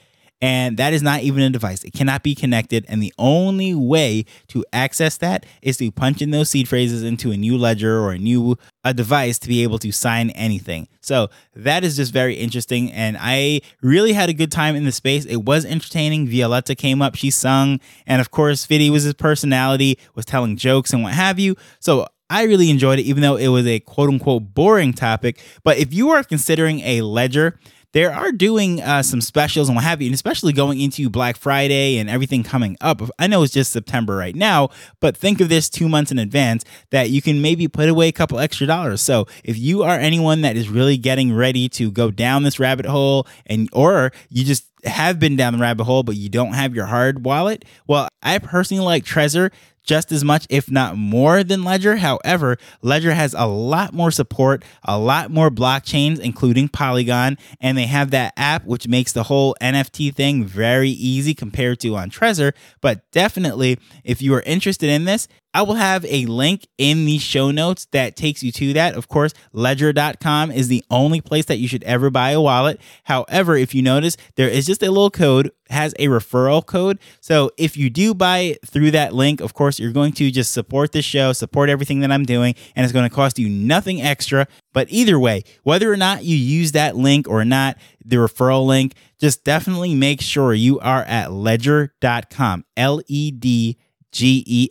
And 0.40 0.76
that 0.76 0.92
is 0.92 1.02
not 1.02 1.22
even 1.22 1.42
a 1.42 1.50
device. 1.50 1.82
It 1.82 1.92
cannot 1.92 2.22
be 2.22 2.34
connected. 2.34 2.84
And 2.88 3.02
the 3.02 3.12
only 3.18 3.74
way 3.74 4.24
to 4.48 4.64
access 4.72 5.16
that 5.18 5.44
is 5.62 5.76
to 5.78 5.90
punch 5.90 6.22
in 6.22 6.30
those 6.30 6.50
seed 6.50 6.68
phrases 6.68 7.02
into 7.02 7.32
a 7.32 7.36
new 7.36 7.58
ledger 7.58 7.98
or 7.98 8.12
a 8.12 8.18
new 8.18 8.56
a 8.84 8.94
device 8.94 9.38
to 9.40 9.48
be 9.48 9.62
able 9.64 9.78
to 9.80 9.90
sign 9.90 10.30
anything. 10.30 10.88
So 11.00 11.28
that 11.54 11.82
is 11.82 11.96
just 11.96 12.12
very 12.12 12.34
interesting. 12.34 12.92
And 12.92 13.16
I 13.20 13.62
really 13.82 14.12
had 14.12 14.28
a 14.28 14.32
good 14.32 14.52
time 14.52 14.76
in 14.76 14.84
the 14.84 14.92
space. 14.92 15.24
It 15.24 15.44
was 15.44 15.64
entertaining. 15.64 16.28
Violetta 16.28 16.74
came 16.74 17.02
up, 17.02 17.16
she 17.16 17.30
sung. 17.30 17.80
And 18.06 18.20
of 18.20 18.30
course, 18.30 18.64
Fity 18.64 18.90
was 18.90 19.02
his 19.02 19.14
personality, 19.14 19.98
was 20.14 20.24
telling 20.24 20.56
jokes 20.56 20.92
and 20.92 21.02
what 21.02 21.14
have 21.14 21.38
you. 21.38 21.56
So 21.80 22.06
I 22.30 22.44
really 22.44 22.70
enjoyed 22.70 22.98
it, 22.98 23.04
even 23.04 23.22
though 23.22 23.36
it 23.36 23.48
was 23.48 23.66
a 23.66 23.80
quote 23.80 24.10
unquote 24.10 24.54
boring 24.54 24.92
topic. 24.92 25.40
But 25.64 25.78
if 25.78 25.94
you 25.94 26.10
are 26.10 26.22
considering 26.22 26.80
a 26.80 27.00
ledger, 27.00 27.58
they 27.92 28.04
are 28.04 28.32
doing 28.32 28.80
uh, 28.82 29.02
some 29.02 29.20
specials 29.20 29.68
and 29.68 29.76
what 29.76 29.84
have 29.84 30.02
you, 30.02 30.06
and 30.06 30.14
especially 30.14 30.52
going 30.52 30.80
into 30.80 31.08
Black 31.08 31.36
Friday 31.36 31.98
and 31.98 32.10
everything 32.10 32.42
coming 32.42 32.76
up. 32.80 33.00
I 33.18 33.26
know 33.26 33.42
it's 33.42 33.52
just 33.52 33.72
September 33.72 34.16
right 34.16 34.34
now, 34.34 34.68
but 35.00 35.16
think 35.16 35.40
of 35.40 35.48
this 35.48 35.70
two 35.70 35.88
months 35.88 36.10
in 36.10 36.18
advance 36.18 36.64
that 36.90 37.10
you 37.10 37.22
can 37.22 37.40
maybe 37.40 37.68
put 37.68 37.88
away 37.88 38.08
a 38.08 38.12
couple 38.12 38.38
extra 38.38 38.66
dollars. 38.66 39.00
So 39.00 39.26
if 39.42 39.58
you 39.58 39.82
are 39.82 39.98
anyone 39.98 40.42
that 40.42 40.56
is 40.56 40.68
really 40.68 40.96
getting 40.96 41.34
ready 41.34 41.68
to 41.70 41.90
go 41.90 42.10
down 42.10 42.42
this 42.42 42.58
rabbit 42.58 42.86
hole, 42.86 43.26
and 43.46 43.68
or 43.72 44.12
you 44.28 44.44
just 44.44 44.64
have 44.84 45.18
been 45.18 45.36
down 45.36 45.54
the 45.54 45.58
rabbit 45.58 45.84
hole, 45.84 46.02
but 46.02 46.16
you 46.16 46.28
don't 46.28 46.52
have 46.52 46.74
your 46.74 46.86
hard 46.86 47.24
wallet, 47.24 47.64
well, 47.86 48.08
I 48.22 48.38
personally 48.38 48.84
like 48.84 49.04
Trezor 49.04 49.50
just 49.88 50.12
as 50.12 50.22
much, 50.22 50.46
if 50.50 50.70
not 50.70 50.96
more, 50.96 51.42
than 51.42 51.64
Ledger. 51.64 51.96
However, 51.96 52.58
Ledger 52.82 53.14
has 53.14 53.34
a 53.36 53.46
lot 53.46 53.94
more 53.94 54.10
support, 54.10 54.62
a 54.84 54.98
lot 54.98 55.30
more 55.30 55.50
blockchains, 55.50 56.20
including 56.20 56.68
Polygon, 56.68 57.38
and 57.60 57.76
they 57.76 57.86
have 57.86 58.10
that 58.10 58.34
app 58.36 58.66
which 58.66 58.86
makes 58.86 59.12
the 59.12 59.24
whole 59.24 59.56
NFT 59.60 60.14
thing 60.14 60.44
very 60.44 60.90
easy 60.90 61.34
compared 61.34 61.80
to 61.80 61.96
on 61.96 62.10
Trezor. 62.10 62.52
But 62.82 63.10
definitely, 63.10 63.78
if 64.04 64.20
you 64.20 64.34
are 64.34 64.42
interested 64.42 64.90
in 64.90 65.06
this, 65.06 65.26
I 65.58 65.62
will 65.62 65.74
have 65.74 66.04
a 66.04 66.24
link 66.26 66.68
in 66.78 67.04
the 67.04 67.18
show 67.18 67.50
notes 67.50 67.88
that 67.90 68.14
takes 68.14 68.44
you 68.44 68.52
to 68.52 68.74
that. 68.74 68.94
Of 68.94 69.08
course, 69.08 69.34
ledger.com 69.52 70.52
is 70.52 70.68
the 70.68 70.84
only 70.88 71.20
place 71.20 71.46
that 71.46 71.58
you 71.58 71.66
should 71.66 71.82
ever 71.82 72.10
buy 72.10 72.30
a 72.30 72.40
wallet. 72.40 72.80
However, 73.02 73.56
if 73.56 73.74
you 73.74 73.82
notice, 73.82 74.16
there 74.36 74.48
is 74.48 74.66
just 74.66 74.84
a 74.84 74.88
little 74.88 75.10
code 75.10 75.50
has 75.68 75.94
a 75.98 76.06
referral 76.06 76.64
code. 76.64 77.00
So 77.20 77.50
if 77.58 77.76
you 77.76 77.90
do 77.90 78.14
buy 78.14 78.38
it 78.38 78.68
through 78.68 78.92
that 78.92 79.14
link, 79.14 79.40
of 79.40 79.52
course, 79.52 79.80
you're 79.80 79.90
going 79.90 80.12
to 80.12 80.30
just 80.30 80.52
support 80.52 80.92
the 80.92 81.02
show, 81.02 81.32
support 81.32 81.70
everything 81.70 81.98
that 82.00 82.12
I'm 82.12 82.24
doing, 82.24 82.54
and 82.76 82.84
it's 82.84 82.92
going 82.92 83.08
to 83.08 83.14
cost 83.14 83.36
you 83.40 83.48
nothing 83.48 84.00
extra. 84.00 84.46
But 84.72 84.86
either 84.90 85.18
way, 85.18 85.42
whether 85.64 85.92
or 85.92 85.96
not 85.96 86.22
you 86.22 86.36
use 86.36 86.70
that 86.70 86.94
link 86.94 87.26
or 87.28 87.44
not, 87.44 87.78
the 88.04 88.14
referral 88.14 88.64
link, 88.64 88.94
just 89.18 89.42
definitely 89.42 89.96
make 89.96 90.20
sure 90.20 90.54
you 90.54 90.78
are 90.78 91.02
at 91.02 91.32
ledger.com, 91.32 92.64
L 92.76 93.02
E 93.08 93.32
D 93.32 93.76
G 94.12 94.44
E 94.46 94.68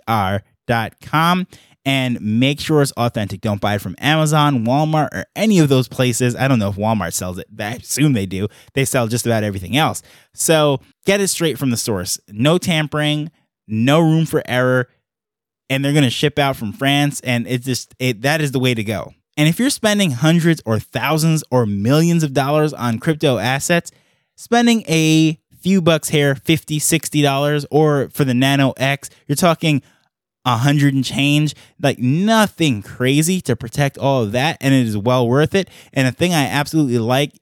R.com 0.69 1.47
and 1.87 2.19
make 2.19 2.59
sure 2.59 2.81
it's 2.81 2.91
authentic. 2.93 3.39
Don't 3.39 3.61
buy 3.61 3.75
it 3.75 3.81
from 3.81 3.95
Amazon, 3.99 4.65
Walmart, 4.65 5.07
or 5.13 5.25
any 5.37 5.59
of 5.59 5.69
those 5.69 5.87
places. 5.87 6.35
I 6.35 6.49
don't 6.49 6.59
know 6.59 6.69
if 6.69 6.75
Walmart 6.75 7.13
sells 7.13 7.37
it. 7.37 7.47
I 7.59 7.75
assume 7.75 8.11
they 8.11 8.25
do. 8.25 8.49
They 8.73 8.83
sell 8.83 9.07
just 9.07 9.25
about 9.25 9.43
everything 9.43 9.77
else. 9.77 10.03
So 10.33 10.81
get 11.05 11.21
it 11.21 11.29
straight 11.29 11.57
from 11.57 11.69
the 11.69 11.77
source. 11.77 12.19
No 12.27 12.57
tampering, 12.57 13.31
no 13.69 14.01
room 14.01 14.25
for 14.25 14.43
error. 14.45 14.89
And 15.69 15.83
they're 15.83 15.93
going 15.93 16.03
to 16.03 16.09
ship 16.09 16.37
out 16.37 16.57
from 16.57 16.73
France. 16.73 17.21
And 17.21 17.47
it's 17.47 17.65
just, 17.65 17.95
it, 17.99 18.21
that 18.21 18.41
is 18.41 18.51
the 18.51 18.59
way 18.59 18.73
to 18.73 18.83
go. 18.83 19.13
And 19.37 19.47
if 19.47 19.59
you're 19.59 19.69
spending 19.69 20.11
hundreds 20.11 20.61
or 20.65 20.79
thousands 20.79 21.43
or 21.51 21.65
millions 21.65 22.23
of 22.23 22.33
dollars 22.33 22.73
on 22.73 22.99
crypto 22.99 23.37
assets, 23.37 23.91
spending 24.35 24.83
a 24.89 25.39
few 25.61 25.81
bucks 25.81 26.09
here, 26.09 26.35
50, 26.35 26.79
60 26.79 27.21
dollars, 27.21 27.65
or 27.71 28.09
for 28.09 28.25
the 28.25 28.33
Nano 28.33 28.73
X, 28.77 29.09
you're 29.27 29.35
talking 29.35 29.81
a 30.47 30.55
hundred 30.55 30.93
and 30.93 31.03
change, 31.03 31.53
like 31.81 31.99
nothing 31.99 32.81
crazy 32.81 33.41
to 33.41 33.53
protect 33.53 33.97
all 33.97 34.23
of 34.23 34.31
that, 34.31 34.57
and 34.61 34.73
it 34.73 34.87
is 34.87 34.97
well 34.97 35.27
worth 35.27 35.53
it. 35.53 35.69
And 35.91 36.07
the 36.07 36.13
thing 36.13 36.33
I 36.33 36.45
absolutely 36.45 36.99
like, 36.99 37.33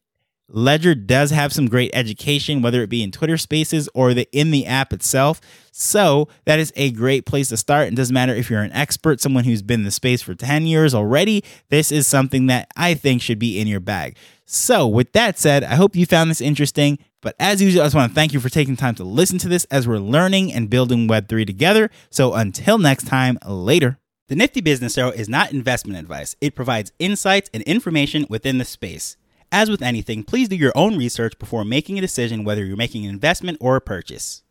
Ledger 0.50 0.96
does 0.96 1.30
have 1.30 1.54
some 1.54 1.68
great 1.68 1.92
education, 1.94 2.64
whether 2.64 2.82
it 2.82 2.90
be 2.90 3.04
in 3.04 3.12
Twitter 3.12 3.38
Spaces 3.38 3.88
or 3.94 4.16
the 4.16 4.28
in 4.32 4.50
the 4.50 4.66
app 4.66 4.92
itself. 4.92 5.40
So 5.72 6.30
that 6.46 6.58
is 6.58 6.74
a 6.76 6.92
great 6.92 7.28
place 7.28 7.50
to 7.50 7.58
start. 7.58 7.88
It 7.88 7.96
doesn't 7.96 8.14
matter 8.14 8.34
if 8.34 8.50
you're 8.50 8.62
an 8.62 8.72
expert, 8.72 9.22
someone 9.22 9.44
who's 9.44 9.62
been 9.62 9.82
in 9.82 9.86
the 9.86 9.92
space 9.92 10.24
for 10.24 10.34
10 10.34 10.66
years 10.66 10.96
already. 10.96 11.44
This 11.70 11.92
is 11.92 12.08
something 12.08 12.48
that 12.48 12.70
I 12.76 12.96
think 12.96 13.22
should 13.22 13.40
be 13.40 13.60
in 13.60 13.68
your 13.68 13.80
bag. 13.80 14.18
So, 14.46 14.88
with 14.88 15.12
that 15.14 15.38
said, 15.38 15.64
I 15.64 15.76
hope 15.76 15.96
you 15.96 16.06
found 16.06 16.32
this 16.32 16.42
interesting. 16.42 17.00
But 17.26 17.36
as 17.40 17.60
usual, 17.60 17.82
I 17.82 17.86
just 17.86 17.96
want 17.96 18.12
to 18.12 18.14
thank 18.14 18.34
you 18.34 18.40
for 18.40 18.50
taking 18.50 18.76
time 18.76 18.94
to 18.96 19.04
listen 19.04 19.40
to 19.40 19.48
this 19.48 19.66
as 19.72 19.88
we're 19.88 19.98
learning 19.98 20.54
and 20.54 20.70
building 20.70 21.08
Web3 21.08 21.48
together. 21.48 21.90
So 22.12 22.36
until 22.36 22.78
next 22.78 23.08
time, 23.08 23.40
later. 23.48 23.98
The 24.28 24.36
Nifty 24.36 24.62
Business 24.62 24.96
Arrow 24.96 25.10
is 25.10 25.28
not 25.28 25.52
investment 25.52 25.98
advice, 25.98 26.36
it 26.40 26.54
provides 26.54 26.92
insights 27.00 27.50
and 27.52 27.64
information 27.64 28.28
within 28.30 28.60
the 28.60 28.64
space. 28.64 29.18
As 29.52 29.72
with 29.72 29.82
anything, 29.82 30.24
please 30.24 30.50
do 30.50 30.56
your 30.56 30.72
own 30.76 31.00
research 31.00 31.40
before 31.40 31.66
making 31.66 31.98
a 31.98 32.02
decision 32.02 32.44
whether 32.44 32.64
you're 32.64 32.78
making 32.78 33.06
an 33.06 33.10
investment 33.10 33.58
or 33.60 33.76
a 33.76 33.82
purchase. 33.82 34.44